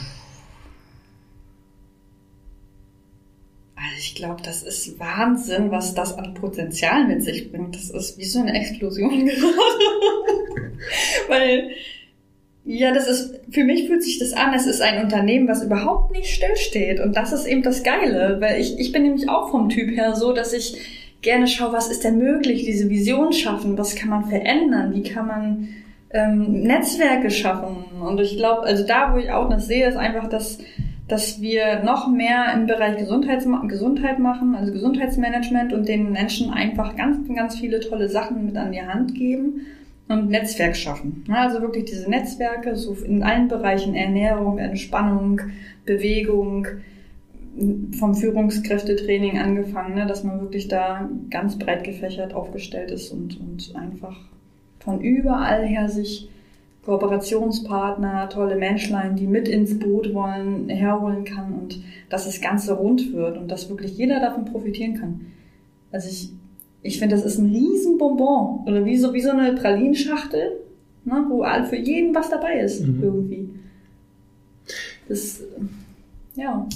Also 3.76 3.96
ich 3.98 4.14
glaube, 4.14 4.42
das 4.42 4.62
ist 4.62 4.98
Wahnsinn, 4.98 5.70
was 5.70 5.94
das 5.94 6.14
an 6.14 6.34
Potenzial 6.34 7.06
mit 7.06 7.22
sich 7.22 7.52
bringt. 7.52 7.76
Das 7.76 7.90
ist 7.90 8.18
wie 8.18 8.24
so 8.24 8.40
eine 8.40 8.58
Explosion 8.58 9.26
gerade. 9.26 10.39
Weil, 11.28 11.70
ja, 12.64 12.92
das 12.92 13.08
ist, 13.08 13.40
für 13.50 13.64
mich 13.64 13.86
fühlt 13.86 14.02
sich 14.02 14.18
das 14.18 14.32
an, 14.32 14.54
es 14.54 14.66
ist 14.66 14.80
ein 14.80 15.02
Unternehmen, 15.02 15.48
was 15.48 15.64
überhaupt 15.64 16.12
nicht 16.12 16.28
stillsteht. 16.28 17.00
Und 17.00 17.16
das 17.16 17.32
ist 17.32 17.46
eben 17.46 17.62
das 17.62 17.82
Geile. 17.82 18.40
Weil 18.40 18.60
ich, 18.60 18.78
ich 18.78 18.92
bin 18.92 19.02
nämlich 19.02 19.28
auch 19.28 19.50
vom 19.50 19.68
Typ 19.68 19.90
her 19.90 20.14
so, 20.14 20.32
dass 20.32 20.52
ich 20.52 20.76
gerne 21.22 21.46
schaue, 21.46 21.72
was 21.72 21.90
ist 21.90 22.04
denn 22.04 22.18
möglich, 22.18 22.64
diese 22.64 22.88
Vision 22.88 23.32
schaffen, 23.32 23.76
was 23.76 23.94
kann 23.94 24.08
man 24.08 24.26
verändern, 24.26 24.94
wie 24.94 25.02
kann 25.02 25.26
man 25.26 25.68
ähm, 26.10 26.62
Netzwerke 26.62 27.30
schaffen. 27.30 27.84
Und 28.00 28.20
ich 28.20 28.36
glaube, 28.36 28.62
also 28.62 28.86
da, 28.86 29.12
wo 29.14 29.18
ich 29.18 29.30
auch 29.30 29.48
das 29.50 29.66
sehe, 29.66 29.88
ist 29.88 29.96
einfach, 29.96 30.28
dass 30.28 30.58
dass 31.10 31.40
wir 31.40 31.82
noch 31.82 32.08
mehr 32.08 32.52
im 32.54 32.66
Bereich 32.66 32.96
Gesundheits 32.96 33.44
Gesundheit 33.66 34.20
machen, 34.20 34.54
also 34.54 34.72
Gesundheitsmanagement 34.72 35.72
und 35.72 35.88
den 35.88 36.12
Menschen 36.12 36.52
einfach 36.52 36.94
ganz, 36.94 37.18
ganz 37.34 37.58
viele 37.58 37.80
tolle 37.80 38.08
Sachen 38.08 38.46
mit 38.46 38.56
an 38.56 38.70
die 38.70 38.80
Hand 38.80 39.16
geben 39.16 39.66
und 40.10 40.28
Netzwerk 40.28 40.76
schaffen. 40.76 41.24
Also 41.28 41.60
wirklich 41.60 41.84
diese 41.84 42.10
Netzwerke 42.10 42.74
so 42.76 42.94
in 42.94 43.22
allen 43.22 43.48
Bereichen 43.48 43.94
Ernährung, 43.94 44.58
Entspannung, 44.58 45.40
Bewegung, 45.86 46.66
vom 47.98 48.14
Führungskräftetraining 48.14 49.38
angefangen, 49.38 49.94
ne, 49.94 50.06
dass 50.06 50.24
man 50.24 50.40
wirklich 50.40 50.68
da 50.68 51.08
ganz 51.30 51.58
breit 51.58 51.84
gefächert 51.84 52.32
aufgestellt 52.32 52.90
ist 52.90 53.10
und, 53.10 53.38
und 53.40 53.74
einfach 53.74 54.16
von 54.78 55.00
überall 55.00 55.66
her 55.66 55.88
sich 55.88 56.28
Kooperationspartner, 56.84 58.30
tolle 58.30 58.56
Menschlein, 58.56 59.16
die 59.16 59.26
mit 59.26 59.48
ins 59.48 59.78
Boot 59.78 60.14
wollen, 60.14 60.68
herholen 60.68 61.24
kann 61.24 61.52
und 61.52 61.82
dass 62.08 62.24
das 62.24 62.40
Ganze 62.40 62.72
rund 62.74 63.12
wird 63.12 63.36
und 63.36 63.48
dass 63.48 63.68
wirklich 63.68 63.98
jeder 63.98 64.20
davon 64.20 64.46
profitieren 64.46 64.94
kann. 64.94 65.26
Also 65.92 66.08
ich, 66.08 66.30
ich 66.82 66.98
finde, 66.98 67.16
das 67.16 67.24
ist 67.24 67.38
ein 67.38 67.50
Riesenbonbon 67.50 68.66
oder 68.66 68.84
wie 68.84 68.96
so, 68.96 69.12
wie 69.12 69.20
so 69.20 69.30
eine 69.30 69.54
Pralinschachtel, 69.54 70.52
ne, 71.04 71.24
wo 71.28 71.44
für 71.68 71.76
jeden 71.76 72.14
was 72.14 72.30
dabei 72.30 72.60
ist 72.60 72.86
mhm. 72.86 73.02
irgendwie. 73.02 73.48
Das, 75.08 75.42
ja. 76.36 76.66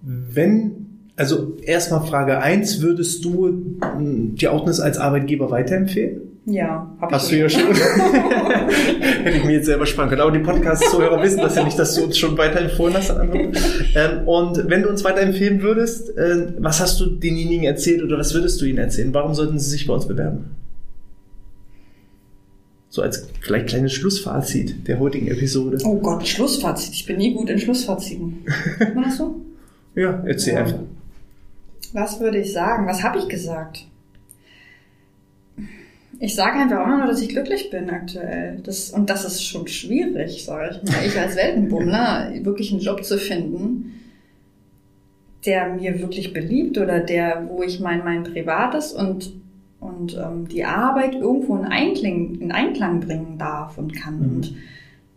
Wenn 0.00 0.82
also 1.16 1.56
erstmal 1.62 2.06
Frage 2.06 2.38
eins, 2.38 2.80
würdest 2.80 3.24
du 3.24 3.46
hm, 3.46 4.34
die 4.34 4.48
Outness 4.48 4.80
als 4.80 4.98
Arbeitgeber 4.98 5.50
weiterempfehlen? 5.50 6.31
Ja, 6.44 6.90
hab 7.00 7.12
Hast 7.12 7.26
ich 7.26 7.38
du 7.38 7.42
ja 7.42 7.48
schon. 7.48 7.72
Hätte 9.22 9.36
ich 9.36 9.44
mir 9.44 9.52
jetzt 9.52 9.66
selber 9.66 9.86
sparen 9.86 10.08
können. 10.08 10.22
Aber 10.22 10.32
die 10.32 10.40
Podcast-Zuhörer 10.40 11.22
wissen 11.22 11.38
das 11.38 11.54
ja 11.54 11.62
nicht, 11.62 11.78
dass 11.78 11.94
du 11.94 12.04
uns 12.04 12.18
schon 12.18 12.36
weiterempfohlen 12.36 12.94
hast. 12.94 13.10
Ähm, 13.94 14.26
und 14.26 14.68
wenn 14.68 14.82
du 14.82 14.88
uns 14.88 15.04
weiterempfehlen 15.04 15.62
würdest, 15.62 16.16
äh, 16.16 16.52
was 16.58 16.80
hast 16.80 16.98
du 16.98 17.06
denjenigen 17.06 17.64
erzählt 17.64 18.02
oder 18.02 18.18
was 18.18 18.34
würdest 18.34 18.60
du 18.60 18.64
ihnen 18.64 18.78
erzählen? 18.78 19.14
Warum 19.14 19.34
sollten 19.34 19.58
sie 19.60 19.70
sich 19.70 19.86
bei 19.86 19.94
uns 19.94 20.08
bewerben? 20.08 20.56
So 22.88 23.02
als 23.02 23.28
vielleicht 23.40 23.68
kleines 23.68 23.92
Schlussfazit 23.92 24.86
der 24.88 24.98
heutigen 24.98 25.28
Episode. 25.28 25.78
Oh 25.84 25.98
Gott, 26.00 26.26
Schlussfazit. 26.26 26.92
Ich 26.92 27.06
bin 27.06 27.18
nie 27.18 27.34
gut 27.34 27.50
in 27.50 27.58
Schlussfaziten. 27.58 28.44
War 28.94 29.04
das 29.04 29.16
so? 29.16 29.40
Ja, 29.94 30.22
erzähl 30.26 30.54
ja. 30.54 30.60
einfach. 30.60 30.78
Was 31.92 32.20
würde 32.20 32.38
ich 32.38 32.52
sagen? 32.52 32.86
Was 32.86 33.02
habe 33.02 33.18
ich 33.18 33.28
gesagt? 33.28 33.86
Ich 36.22 36.36
sage 36.36 36.60
einfach 36.60 36.84
immer 36.84 36.98
nur, 36.98 37.08
dass 37.08 37.20
ich 37.20 37.30
glücklich 37.30 37.68
bin 37.68 37.90
aktuell. 37.90 38.60
Das, 38.62 38.92
und 38.92 39.10
das 39.10 39.24
ist 39.24 39.44
schon 39.44 39.66
schwierig, 39.66 40.44
sage 40.44 40.70
ich 40.76 40.88
mal. 40.88 41.04
Ich 41.04 41.18
als 41.18 41.34
Weltenbummler, 41.34 42.30
wirklich 42.44 42.70
einen 42.70 42.80
Job 42.80 43.04
zu 43.04 43.18
finden, 43.18 43.94
der 45.44 45.74
mir 45.74 46.00
wirklich 46.00 46.32
beliebt 46.32 46.78
oder 46.78 47.00
der, 47.00 47.48
wo 47.48 47.64
ich 47.64 47.80
mein, 47.80 48.04
mein 48.04 48.22
Privates 48.22 48.92
und, 48.92 49.32
und 49.80 50.16
ähm, 50.16 50.46
die 50.46 50.64
Arbeit 50.64 51.16
irgendwo 51.16 51.56
in 51.56 51.64
Einklang, 51.64 52.36
in 52.36 52.52
Einklang 52.52 53.00
bringen 53.00 53.36
darf 53.36 53.76
und 53.76 53.92
kann 53.92 54.20
mhm. 54.20 54.36
und 54.36 54.54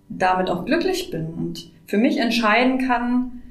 damit 0.10 0.50
auch 0.50 0.66
glücklich 0.66 1.12
bin 1.12 1.28
und 1.28 1.70
für 1.86 2.00
mich 2.00 2.18
entscheiden 2.18 2.80
kann, 2.88 3.44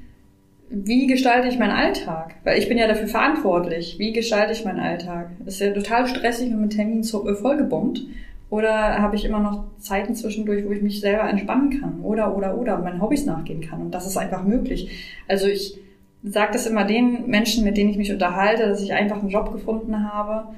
wie 0.69 1.07
gestalte 1.07 1.47
ich 1.47 1.59
meinen 1.59 1.71
Alltag? 1.71 2.35
Weil 2.43 2.57
ich 2.57 2.67
bin 2.67 2.77
ja 2.77 2.87
dafür 2.87 3.07
verantwortlich. 3.07 3.97
Wie 3.99 4.13
gestalte 4.13 4.53
ich 4.53 4.65
meinen 4.65 4.79
Alltag? 4.79 5.29
Ist 5.45 5.59
ja 5.59 5.71
total 5.71 6.07
stressig 6.07 6.51
und 6.51 6.61
mit 6.61 6.73
Terminen 6.73 7.03
äh, 7.03 7.35
vollgebombt. 7.35 8.01
Oder 8.49 8.99
habe 8.99 9.15
ich 9.15 9.25
immer 9.25 9.39
noch 9.39 9.65
Zeiten 9.79 10.15
zwischendurch, 10.15 10.65
wo 10.65 10.71
ich 10.71 10.81
mich 10.81 11.01
selber 11.01 11.29
entspannen 11.29 11.79
kann? 11.79 12.01
Oder, 12.01 12.35
oder, 12.35 12.57
oder 12.57 12.77
meinen 12.79 13.01
Hobbys 13.01 13.25
nachgehen 13.25 13.61
kann. 13.61 13.81
Und 13.81 13.91
das 13.91 14.05
ist 14.07 14.17
einfach 14.17 14.43
möglich. 14.43 14.89
Also 15.27 15.47
ich 15.47 15.77
sage 16.23 16.53
das 16.53 16.65
immer 16.65 16.83
den 16.83 17.27
Menschen, 17.27 17.63
mit 17.63 17.77
denen 17.77 17.89
ich 17.89 17.97
mich 17.97 18.11
unterhalte, 18.11 18.67
dass 18.67 18.81
ich 18.81 18.93
einfach 18.93 19.19
einen 19.19 19.29
Job 19.29 19.51
gefunden 19.51 20.11
habe, 20.11 20.55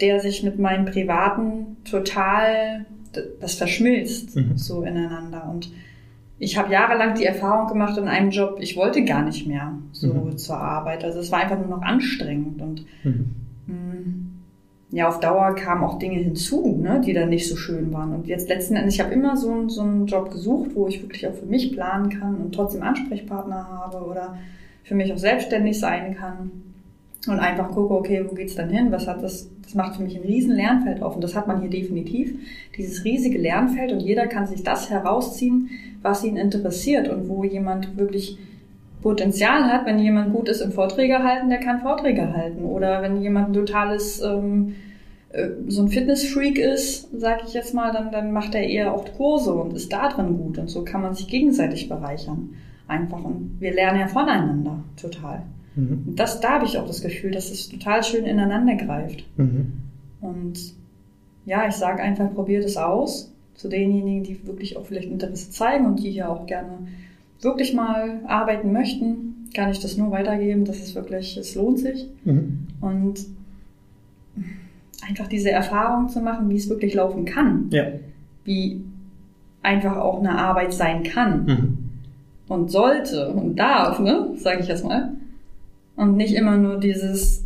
der 0.00 0.20
sich 0.20 0.42
mit 0.42 0.58
meinem 0.58 0.86
Privaten 0.86 1.76
total, 1.88 2.86
das 3.40 3.54
verschmilzt 3.54 4.36
mhm. 4.36 4.56
so 4.56 4.82
ineinander. 4.82 5.48
Und 5.50 5.70
ich 6.38 6.58
habe 6.58 6.72
jahrelang 6.72 7.14
die 7.14 7.24
Erfahrung 7.24 7.68
gemacht 7.68 7.96
in 7.98 8.08
einem 8.08 8.30
Job, 8.30 8.58
ich 8.60 8.76
wollte 8.76 9.04
gar 9.04 9.22
nicht 9.22 9.46
mehr 9.46 9.78
so 9.92 10.12
mhm. 10.12 10.38
zur 10.38 10.56
Arbeit. 10.56 11.04
Also 11.04 11.20
es 11.20 11.30
war 11.30 11.40
einfach 11.40 11.58
nur 11.58 11.68
noch 11.68 11.82
anstrengend 11.82 12.60
und 12.60 12.84
mhm. 13.04 13.34
mh, 13.66 13.74
mm, 13.74 14.28
ja, 14.90 15.08
auf 15.08 15.20
Dauer 15.20 15.54
kamen 15.54 15.84
auch 15.84 15.98
Dinge 15.98 16.18
hinzu, 16.18 16.78
ne, 16.80 17.00
die 17.00 17.14
dann 17.14 17.30
nicht 17.30 17.48
so 17.48 17.56
schön 17.56 17.92
waren. 17.92 18.14
Und 18.14 18.26
jetzt 18.26 18.48
letzten 18.48 18.76
Endes, 18.76 18.94
ich 18.94 19.00
habe 19.00 19.14
immer 19.14 19.36
so, 19.36 19.68
so 19.68 19.80
einen 19.80 20.06
Job 20.06 20.30
gesucht, 20.30 20.72
wo 20.74 20.86
ich 20.86 21.00
wirklich 21.00 21.26
auch 21.26 21.34
für 21.34 21.46
mich 21.46 21.72
planen 21.72 22.10
kann 22.10 22.36
und 22.36 22.54
trotzdem 22.54 22.82
Ansprechpartner 22.82 23.68
habe 23.68 24.04
oder 24.04 24.36
für 24.84 24.94
mich 24.94 25.12
auch 25.12 25.18
selbstständig 25.18 25.78
sein 25.80 26.14
kann 26.14 26.50
und 27.28 27.38
einfach 27.38 27.70
gucke, 27.70 27.94
okay, 27.94 28.24
wo 28.28 28.34
geht's 28.34 28.56
dann 28.56 28.68
hin? 28.68 28.90
Was 28.90 29.06
hat 29.06 29.22
das? 29.22 29.48
Das 29.62 29.74
macht 29.74 29.96
für 29.96 30.02
mich 30.02 30.16
ein 30.16 30.24
riesen 30.24 30.56
Lernfeld 30.56 31.02
auf 31.02 31.14
und 31.14 31.22
das 31.22 31.36
hat 31.36 31.46
man 31.46 31.60
hier 31.60 31.70
definitiv. 31.70 32.34
Dieses 32.76 33.04
riesige 33.04 33.38
Lernfeld 33.38 33.92
und 33.92 34.00
jeder 34.00 34.26
kann 34.26 34.46
sich 34.46 34.62
das 34.64 34.90
herausziehen, 34.90 35.70
was 36.02 36.24
ihn 36.24 36.36
interessiert 36.36 37.08
und 37.08 37.28
wo 37.28 37.44
jemand 37.44 37.96
wirklich 37.96 38.38
Potenzial 39.02 39.64
hat. 39.64 39.86
Wenn 39.86 39.98
jemand 39.98 40.32
gut 40.32 40.48
ist 40.48 40.60
im 40.60 40.72
Vorträge 40.72 41.20
halten, 41.20 41.48
der 41.48 41.60
kann 41.60 41.80
Vorträge 41.80 42.34
halten. 42.34 42.64
Oder 42.64 43.02
wenn 43.02 43.22
jemand 43.22 43.50
ein 43.50 43.54
totales 43.54 44.20
ähm, 44.20 44.74
äh, 45.30 45.48
so 45.68 45.82
ein 45.82 45.88
Fitnessfreak 45.88 46.58
ist, 46.58 47.08
sag 47.18 47.44
ich 47.44 47.54
jetzt 47.54 47.72
mal, 47.72 47.92
dann, 47.92 48.10
dann 48.10 48.32
macht 48.32 48.54
er 48.54 48.62
eher 48.62 48.92
auch 48.92 49.04
Kurse 49.16 49.54
und 49.54 49.74
ist 49.74 49.92
da 49.92 50.08
drin 50.08 50.36
gut. 50.38 50.58
Und 50.58 50.68
so 50.68 50.84
kann 50.84 51.02
man 51.02 51.14
sich 51.14 51.28
gegenseitig 51.28 51.88
bereichern. 51.88 52.50
Einfach. 52.88 53.22
Und 53.24 53.56
wir 53.60 53.72
lernen 53.72 54.00
ja 54.00 54.08
voneinander 54.08 54.84
total. 55.00 55.42
Mhm. 55.74 56.04
Und 56.06 56.16
das, 56.16 56.40
da 56.40 56.52
habe 56.52 56.66
ich 56.66 56.78
auch 56.78 56.86
das 56.86 57.02
Gefühl, 57.02 57.30
dass 57.30 57.50
es 57.50 57.68
total 57.68 58.02
schön 58.02 58.24
ineinander 58.24 58.74
greift. 58.76 59.24
Mhm. 59.36 59.72
Und 60.20 60.74
ja, 61.46 61.66
ich 61.68 61.74
sage 61.74 62.02
einfach, 62.02 62.32
probiert 62.32 62.64
es 62.64 62.76
aus. 62.76 63.32
Zu 63.54 63.68
denjenigen, 63.68 64.24
die 64.24 64.46
wirklich 64.46 64.76
auch 64.76 64.86
vielleicht 64.86 65.10
Interesse 65.10 65.50
zeigen 65.50 65.86
und 65.86 66.02
die 66.02 66.10
hier 66.10 66.30
auch 66.30 66.46
gerne 66.46 66.78
wirklich 67.40 67.74
mal 67.74 68.20
arbeiten 68.26 68.72
möchten, 68.72 69.48
kann 69.54 69.70
ich 69.70 69.80
das 69.80 69.96
nur 69.96 70.10
weitergeben, 70.10 70.64
dass 70.64 70.80
es 70.80 70.94
wirklich, 70.94 71.36
es 71.36 71.54
lohnt 71.54 71.78
sich. 71.78 72.08
Mhm. 72.24 72.66
Und 72.80 73.20
einfach 75.06 75.26
diese 75.26 75.50
Erfahrung 75.50 76.08
zu 76.08 76.20
machen, 76.20 76.48
wie 76.48 76.56
es 76.56 76.68
wirklich 76.68 76.94
laufen 76.94 77.24
kann. 77.24 77.66
Ja. 77.70 77.86
Wie 78.44 78.82
einfach 79.62 79.96
auch 79.96 80.18
eine 80.18 80.38
Arbeit 80.38 80.72
sein 80.72 81.02
kann. 81.02 81.44
Mhm. 81.44 81.78
Und 82.48 82.70
sollte 82.70 83.30
und 83.30 83.56
darf, 83.56 83.98
ne, 83.98 84.30
sage 84.36 84.60
ich 84.60 84.68
jetzt 84.68 84.84
mal. 84.84 85.12
Und 85.96 86.16
nicht 86.16 86.34
immer 86.34 86.56
nur 86.56 86.78
dieses, 86.78 87.44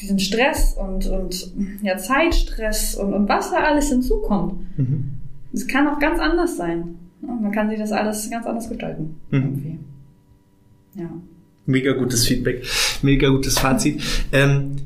diesen 0.00 0.18
Stress 0.18 0.74
und, 0.74 1.06
und 1.06 1.52
ja, 1.82 1.96
Zeitstress 1.96 2.94
und, 2.94 3.12
und 3.12 3.28
was 3.28 3.50
da 3.50 3.58
alles 3.58 3.88
hinzukommt. 3.88 4.78
Mhm. 4.78 5.14
Es 5.52 5.66
kann 5.66 5.86
auch 5.88 5.98
ganz 5.98 6.20
anders 6.20 6.56
sein. 6.56 6.96
Man 7.20 7.52
kann 7.52 7.68
sich 7.68 7.78
das 7.78 7.92
alles 7.92 8.30
ganz 8.30 8.46
anders 8.46 8.68
gestalten. 8.68 9.16
Mhm. 9.30 9.38
Irgendwie. 9.38 9.78
Ja. 10.94 11.10
Mega 11.66 11.92
gutes 11.92 12.26
Feedback, 12.26 12.64
mega 13.02 13.28
gutes 13.28 13.58
Fazit. 13.58 14.02
Ähm, 14.32 14.76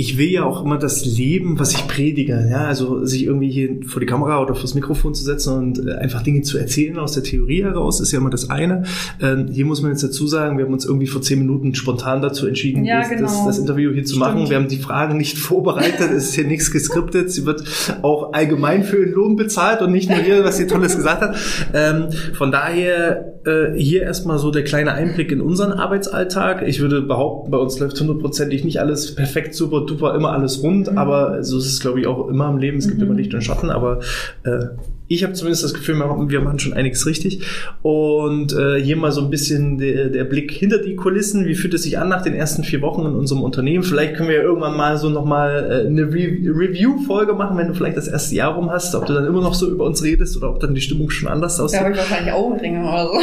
ich 0.00 0.16
will 0.16 0.30
ja 0.30 0.44
auch 0.44 0.64
immer 0.64 0.78
das 0.78 1.04
Leben, 1.04 1.58
was 1.58 1.72
ich 1.74 1.86
predige, 1.86 2.48
ja, 2.50 2.64
also 2.64 3.04
sich 3.04 3.24
irgendwie 3.24 3.50
hier 3.50 3.80
vor 3.86 4.00
die 4.00 4.06
Kamera 4.06 4.40
oder 4.42 4.54
vors 4.54 4.74
Mikrofon 4.74 5.12
zu 5.14 5.22
setzen 5.22 5.54
und 5.58 5.86
äh, 5.86 5.92
einfach 5.92 6.22
Dinge 6.22 6.40
zu 6.40 6.56
erzählen 6.56 6.98
aus 6.98 7.12
der 7.12 7.22
Theorie 7.22 7.62
heraus, 7.62 8.00
ist 8.00 8.10
ja 8.10 8.18
immer 8.18 8.30
das 8.30 8.48
eine. 8.48 8.84
Ähm, 9.20 9.48
hier 9.52 9.66
muss 9.66 9.82
man 9.82 9.90
jetzt 9.90 10.02
dazu 10.02 10.26
sagen, 10.26 10.56
wir 10.56 10.64
haben 10.64 10.72
uns 10.72 10.86
irgendwie 10.86 11.06
vor 11.06 11.20
zehn 11.20 11.38
Minuten 11.40 11.74
spontan 11.74 12.22
dazu 12.22 12.46
entschieden, 12.46 12.86
Ja, 12.86 13.00
das, 13.00 13.10
genau. 13.10 13.22
das, 13.24 13.44
das 13.44 13.58
Interview 13.58 13.92
hier 13.92 14.04
zu 14.04 14.14
Stimmt. 14.16 14.20
machen. 14.36 14.48
Wir 14.48 14.56
haben 14.56 14.68
die 14.68 14.78
Fragen 14.78 15.18
nicht 15.18 15.36
vorbereitet, 15.36 16.10
es 16.16 16.30
ist 16.30 16.34
hier 16.34 16.46
nichts 16.46 16.70
geskriptet. 16.70 17.30
Sie 17.30 17.44
wird 17.44 17.62
auch 18.00 18.32
allgemein 18.32 18.84
für 18.84 19.00
ihren 19.00 19.12
Lohn 19.12 19.36
bezahlt 19.36 19.82
und 19.82 19.92
nicht 19.92 20.08
nur 20.08 20.18
hier, 20.20 20.42
was 20.44 20.56
sie 20.56 20.66
Tolles 20.66 20.96
gesagt 20.96 21.20
hat. 21.20 21.36
Ähm, 21.74 22.06
von 22.32 22.50
daher 22.50 23.34
äh, 23.44 23.78
hier 23.78 24.02
erstmal 24.02 24.38
so 24.38 24.50
der 24.50 24.64
kleine 24.64 24.92
Einblick 24.92 25.30
in 25.30 25.42
unseren 25.42 25.72
Arbeitsalltag. 25.72 26.66
Ich 26.66 26.80
würde 26.80 27.02
behaupten, 27.02 27.50
bei 27.50 27.58
uns 27.58 27.78
läuft 27.78 28.00
hundertprozentig 28.00 28.64
nicht 28.64 28.80
alles 28.80 29.14
perfekt, 29.14 29.54
super, 29.54 29.84
duper, 29.90 30.14
immer 30.14 30.32
alles 30.32 30.62
rund, 30.62 30.90
Mhm. 30.90 30.98
aber 30.98 31.42
so 31.44 31.58
ist 31.58 31.66
es, 31.66 31.80
glaube 31.80 32.00
ich, 32.00 32.06
auch 32.06 32.28
immer 32.28 32.48
im 32.48 32.58
Leben. 32.58 32.78
Es 32.78 32.88
gibt 32.88 33.02
immer 33.02 33.14
Licht 33.14 33.34
und 33.34 33.42
Schatten, 33.42 33.70
aber 33.70 34.00
äh, 34.44 34.66
ich 35.12 35.24
habe 35.24 35.32
zumindest 35.32 35.64
das 35.64 35.74
Gefühl, 35.74 35.96
wir 35.98 36.40
machen- 36.40 36.58
schon 36.60 36.72
einiges 36.72 37.04
richtig. 37.04 37.40
Und 37.82 38.52
äh, 38.56 38.80
hier 38.80 38.96
mal 38.96 39.10
so 39.10 39.20
ein 39.22 39.28
bisschen 39.28 39.76
der, 39.78 40.08
der 40.08 40.22
Blick 40.22 40.52
hinter 40.52 40.78
die 40.78 40.94
Kulissen. 40.94 41.46
Wie 41.46 41.56
fühlt 41.56 41.74
es 41.74 41.82
sich 41.82 41.98
an 41.98 42.08
nach 42.08 42.22
den 42.22 42.32
ersten 42.34 42.62
vier 42.62 42.80
Wochen 42.80 43.00
in 43.04 43.14
unserem 43.16 43.42
Unternehmen? 43.42 43.82
Vielleicht 43.82 44.14
können 44.14 44.28
wir 44.28 44.36
ja 44.36 44.42
irgendwann 44.42 44.76
mal 44.76 44.98
so 44.98 45.08
nochmal 45.08 45.82
äh, 45.84 45.86
eine 45.88 46.02
Re 46.02 46.30
Review-Folge 46.54 47.32
machen, 47.32 47.58
wenn 47.58 47.66
du 47.66 47.74
vielleicht 47.74 47.96
das 47.96 48.06
erste 48.06 48.36
Jahr 48.36 48.54
rum 48.54 48.70
hast, 48.70 48.94
ob 48.94 49.06
du 49.06 49.12
dann 49.14 49.26
immer 49.26 49.40
noch 49.40 49.54
so 49.54 49.68
über 49.68 49.84
uns 49.84 50.04
redest 50.04 50.36
oder 50.36 50.48
ob 50.50 50.60
dann 50.60 50.74
die 50.76 50.80
Stimmung 50.80 51.10
schon 51.10 51.28
anders 51.28 51.56
Da 51.56 51.64
aussieht. 51.64 51.80
habe 51.80 51.90
ich 51.90 51.96
wahrscheinlich 51.98 52.32
Augenringe 52.32 52.80
oder 52.88 53.06
so. 53.08 53.14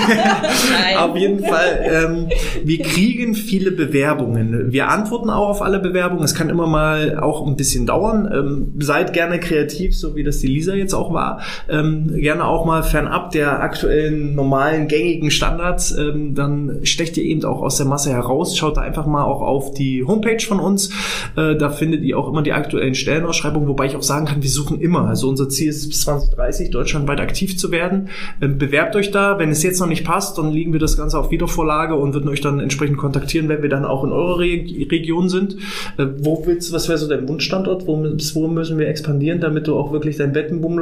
Nein. 0.00 0.96
Auf 0.96 1.16
jeden 1.16 1.40
Fall, 1.44 1.80
ähm, 1.84 2.28
wir 2.64 2.78
kriegen 2.82 3.34
viele 3.34 3.72
Bewerbungen. 3.72 4.70
Wir 4.72 4.88
antworten 4.88 5.30
auch 5.30 5.48
auf 5.48 5.62
alle 5.62 5.80
Bewerbungen. 5.80 6.22
Es 6.24 6.34
kann 6.34 6.48
immer 6.50 6.66
mal 6.68 7.18
auch 7.18 7.46
ein 7.46 7.56
bisschen 7.56 7.86
dauern. 7.86 8.30
Ähm, 8.32 8.74
seid 8.80 9.12
gerne 9.12 9.40
kreativ, 9.40 9.96
so 9.98 10.14
wie 10.14 10.22
das 10.22 10.38
die 10.38 10.46
Lisa 10.46 10.74
jetzt 10.74 10.94
auch 10.94 10.99
war. 11.12 11.40
Ähm, 11.68 12.12
gerne 12.14 12.44
auch 12.44 12.64
mal 12.64 12.82
fernab 12.82 13.30
der 13.30 13.62
aktuellen, 13.62 14.34
normalen, 14.34 14.88
gängigen 14.88 15.30
Standards. 15.30 15.92
Ähm, 15.96 16.34
dann 16.34 16.80
stecht 16.82 17.16
ihr 17.16 17.24
eben 17.24 17.44
auch 17.44 17.62
aus 17.62 17.76
der 17.76 17.86
Masse 17.86 18.10
heraus. 18.10 18.56
Schaut 18.56 18.76
da 18.76 18.82
einfach 18.82 19.06
mal 19.06 19.24
auch 19.24 19.40
auf 19.40 19.72
die 19.72 20.04
Homepage 20.04 20.44
von 20.44 20.60
uns. 20.60 20.90
Äh, 21.36 21.56
da 21.56 21.70
findet 21.70 22.02
ihr 22.02 22.18
auch 22.18 22.28
immer 22.28 22.42
die 22.42 22.52
aktuellen 22.52 22.94
Stellenausschreibungen, 22.94 23.68
wobei 23.68 23.86
ich 23.86 23.96
auch 23.96 24.02
sagen 24.02 24.26
kann, 24.26 24.42
wir 24.42 24.50
suchen 24.50 24.80
immer. 24.80 25.06
Also 25.06 25.28
unser 25.28 25.48
Ziel 25.48 25.70
ist 25.70 25.88
bis 25.88 26.02
2030 26.02 26.70
deutschlandweit 26.70 27.20
aktiv 27.20 27.56
zu 27.56 27.70
werden. 27.70 28.08
Ähm, 28.40 28.58
bewerbt 28.58 28.96
euch 28.96 29.10
da. 29.10 29.38
Wenn 29.38 29.50
es 29.50 29.62
jetzt 29.62 29.80
noch 29.80 29.86
nicht 29.86 30.04
passt, 30.04 30.38
dann 30.38 30.50
legen 30.50 30.72
wir 30.72 30.80
das 30.80 30.96
Ganze 30.96 31.18
auf 31.18 31.30
Wiedervorlage 31.30 31.94
und 31.94 32.14
würden 32.14 32.28
euch 32.28 32.40
dann 32.40 32.60
entsprechend 32.60 32.98
kontaktieren, 32.98 33.48
wenn 33.48 33.62
wir 33.62 33.68
dann 33.68 33.84
auch 33.84 34.04
in 34.04 34.12
eurer 34.12 34.38
Re 34.38 34.50
Region 34.90 35.28
sind. 35.28 35.56
Äh, 35.96 36.06
wo 36.18 36.42
willst 36.46 36.72
was 36.72 36.88
wäre 36.88 36.98
so 36.98 37.08
dein 37.08 37.28
Wunschstandort? 37.28 37.86
Wo, 37.86 37.96
bis 37.96 38.34
wo 38.34 38.48
müssen 38.48 38.78
wir 38.78 38.88
expandieren, 38.88 39.40
damit 39.40 39.66
du 39.66 39.76
auch 39.76 39.92
wirklich 39.92 40.16
dein 40.16 40.32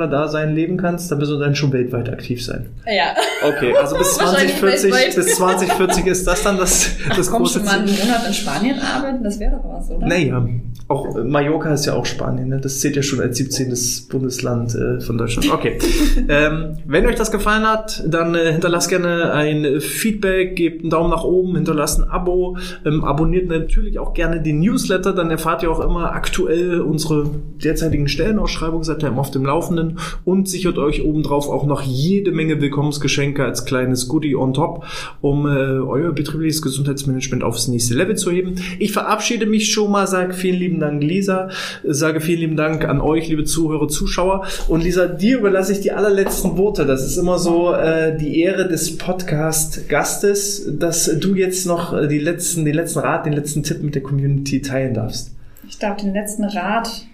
Bettenbummler-Dasein 0.08 0.54
leben 0.54 0.76
kannst? 0.76 1.10
Dann 1.10 1.18
müssen 1.18 1.38
wir 1.38 1.44
dann 1.44 1.54
schon 1.54 1.72
weltweit 1.72 2.08
aktiv 2.10 2.44
sein. 2.44 2.66
Ja. 2.86 3.14
Okay, 3.46 3.74
also 3.76 3.96
bis 3.96 4.18
Wahrscheinlich 4.18 4.56
2040, 4.58 4.92
weltweit. 4.92 5.14
bis 5.16 5.36
2040 5.36 6.06
ist 6.06 6.26
das 6.26 6.42
dann 6.42 6.56
das, 6.58 6.90
das 7.16 7.30
Komm 7.30 7.42
große 7.42 7.58
schon 7.58 7.64
mal 7.66 7.86
Ziel. 7.86 8.00
einen 8.00 8.08
Monat 8.08 8.26
in 8.26 8.34
Spanien 8.34 8.78
arbeiten, 8.80 9.22
das 9.22 9.38
wäre 9.38 9.52
doch 9.52 9.64
was, 9.64 9.90
oder? 9.90 10.06
Naja, 10.06 10.46
auch 10.88 11.16
äh, 11.16 11.22
Mallorca 11.22 11.72
ist 11.72 11.84
ja 11.84 11.94
auch 11.94 12.06
Spanien, 12.06 12.48
ne? 12.48 12.60
das 12.60 12.80
zählt 12.80 12.96
ja 12.96 13.02
schon 13.02 13.20
als 13.20 13.36
17. 13.36 14.08
Bundesland 14.08 14.74
äh, 14.74 15.00
von 15.00 15.18
Deutschland. 15.18 15.52
Okay. 15.52 15.78
ähm, 16.28 16.78
wenn 16.86 17.06
euch 17.06 17.14
das 17.14 17.30
gefallen 17.30 17.64
hat, 17.64 18.02
dann 18.06 18.34
äh, 18.34 18.52
hinterlasst 18.52 18.88
gerne 18.88 19.32
ein 19.32 19.80
Feedback, 19.80 20.56
gebt 20.56 20.80
einen 20.80 20.90
Daumen 20.90 21.10
nach 21.10 21.24
oben, 21.24 21.54
hinterlasst 21.56 22.00
ein 22.00 22.08
Abo, 22.08 22.56
ähm, 22.86 23.04
abonniert 23.04 23.48
natürlich 23.48 23.98
auch 23.98 24.14
gerne 24.14 24.40
den 24.40 24.60
Newsletter, 24.60 25.12
dann 25.12 25.30
erfahrt 25.30 25.62
ihr 25.62 25.70
auch 25.70 25.80
immer 25.80 26.12
aktuell 26.12 26.80
unsere 26.80 27.28
derzeitigen 27.62 28.08
Stellenausschreibungen, 28.08 28.84
seid 28.84 29.02
ihr 29.02 29.10
immer 29.10 29.20
auf 29.20 29.30
dem 29.30 29.44
Laufenden 29.44 29.98
und 30.24 30.48
sichert 30.48 30.78
euch 30.78 31.04
obendrauf 31.04 31.50
auch 31.50 31.66
noch 31.66 31.82
jede 31.82 32.32
Menge 32.32 32.62
Willkommensgeschenke 32.62 33.44
als 33.44 33.66
kleines 33.66 34.08
Goodie 34.08 34.36
on 34.36 34.54
top, 34.54 34.86
um 35.20 35.46
äh, 35.46 35.50
euer 35.50 36.12
betriebliches 36.12 36.62
Gesundheitsmanagement 36.62 37.44
aufs 37.44 37.68
nächste 37.68 37.92
Level 37.92 38.16
zu 38.16 38.30
heben. 38.30 38.54
Ich 38.78 38.92
verabschiede 38.92 39.44
mich 39.44 39.70
schon 39.70 39.92
mal, 39.92 40.06
sage 40.06 40.32
vielen 40.32 40.58
lieben 40.58 40.77
Dank, 40.80 41.02
Lisa, 41.02 41.48
sage 41.84 42.20
vielen 42.20 42.40
lieben 42.40 42.56
Dank 42.56 42.84
an 42.84 43.00
euch, 43.00 43.28
liebe 43.28 43.44
Zuhörer, 43.44 43.88
Zuschauer. 43.88 44.46
Und 44.68 44.82
Lisa, 44.82 45.06
dir 45.06 45.38
überlasse 45.38 45.72
ich 45.72 45.80
die 45.80 45.92
allerletzten 45.92 46.56
Worte. 46.56 46.86
Das 46.86 47.04
ist 47.04 47.16
immer 47.16 47.38
so 47.38 47.72
äh, 47.72 48.16
die 48.16 48.40
Ehre 48.40 48.68
des 48.68 48.98
Podcast-Gastes, 48.98 50.78
dass 50.78 51.18
du 51.18 51.34
jetzt 51.34 51.66
noch 51.66 51.92
äh, 51.92 52.08
die 52.08 52.18
letzten, 52.18 52.64
den 52.64 52.74
letzten 52.74 53.00
Rat, 53.00 53.26
den 53.26 53.32
letzten 53.32 53.62
Tipp 53.62 53.82
mit 53.82 53.94
der 53.94 54.02
Community 54.02 54.62
teilen 54.62 54.94
darfst. 54.94 55.34
Ich 55.68 55.78
darf 55.78 55.96
den 55.98 56.12
letzten 56.12 56.44
Rat, 56.44 57.06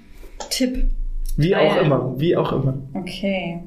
Tipp. 0.50 0.85
Wie 1.37 1.55
auch 1.57 1.74
Teilen. 1.74 1.87
immer, 1.87 2.14
wie 2.18 2.37
auch 2.37 2.53
immer. 2.53 2.74
Okay. 2.94 3.61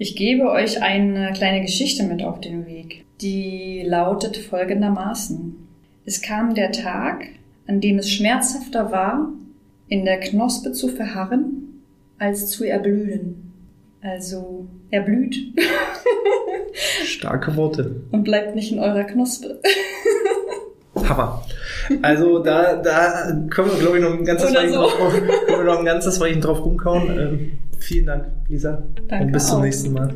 Ich 0.00 0.14
gebe 0.14 0.48
euch 0.50 0.80
eine 0.80 1.32
kleine 1.32 1.60
Geschichte 1.60 2.04
mit 2.04 2.22
auf 2.22 2.40
den 2.40 2.66
Weg. 2.66 3.04
Die 3.20 3.82
lautet 3.84 4.36
folgendermaßen. 4.36 5.56
Es 6.04 6.22
kam 6.22 6.54
der 6.54 6.70
Tag, 6.70 7.26
an 7.68 7.80
dem 7.80 7.98
es 7.98 8.10
schmerzhafter 8.10 8.90
war, 8.90 9.30
in 9.88 10.04
der 10.04 10.18
Knospe 10.20 10.72
zu 10.72 10.88
verharren, 10.88 11.82
als 12.18 12.48
zu 12.48 12.64
erblühen. 12.64 13.52
Also 14.02 14.66
erblüht 14.90 15.36
Starke 17.04 17.56
Worte. 17.56 18.02
und 18.10 18.24
bleibt 18.24 18.54
nicht 18.54 18.72
in 18.72 18.78
eurer 18.80 19.04
Knospe. 19.04 19.60
Hammer. 21.08 21.42
Also 22.02 22.40
da, 22.40 22.76
da 22.76 23.32
können 23.50 23.70
wir, 23.70 23.78
glaube 23.78 23.98
ich, 23.98 24.02
noch 24.04 24.12
ein 24.12 24.24
ganzes 24.24 24.50
Oder 24.50 24.60
Weilchen 24.60 24.74
so. 24.74 24.80
drauf, 24.82 25.12
können 25.46 25.58
wir 25.58 25.64
noch 25.64 25.78
ein 25.78 25.84
ganzes 25.84 26.20
Weilchen 26.20 26.40
drauf 26.40 26.64
rumkauen. 26.64 27.18
Ähm, 27.18 27.52
vielen 27.78 28.06
Dank, 28.06 28.26
Lisa. 28.48 28.82
Danke 29.08 29.24
Und 29.26 29.32
bis 29.32 29.46
zum 29.46 29.58
auch. 29.58 29.62
nächsten 29.62 29.92
Mal. 29.92 30.14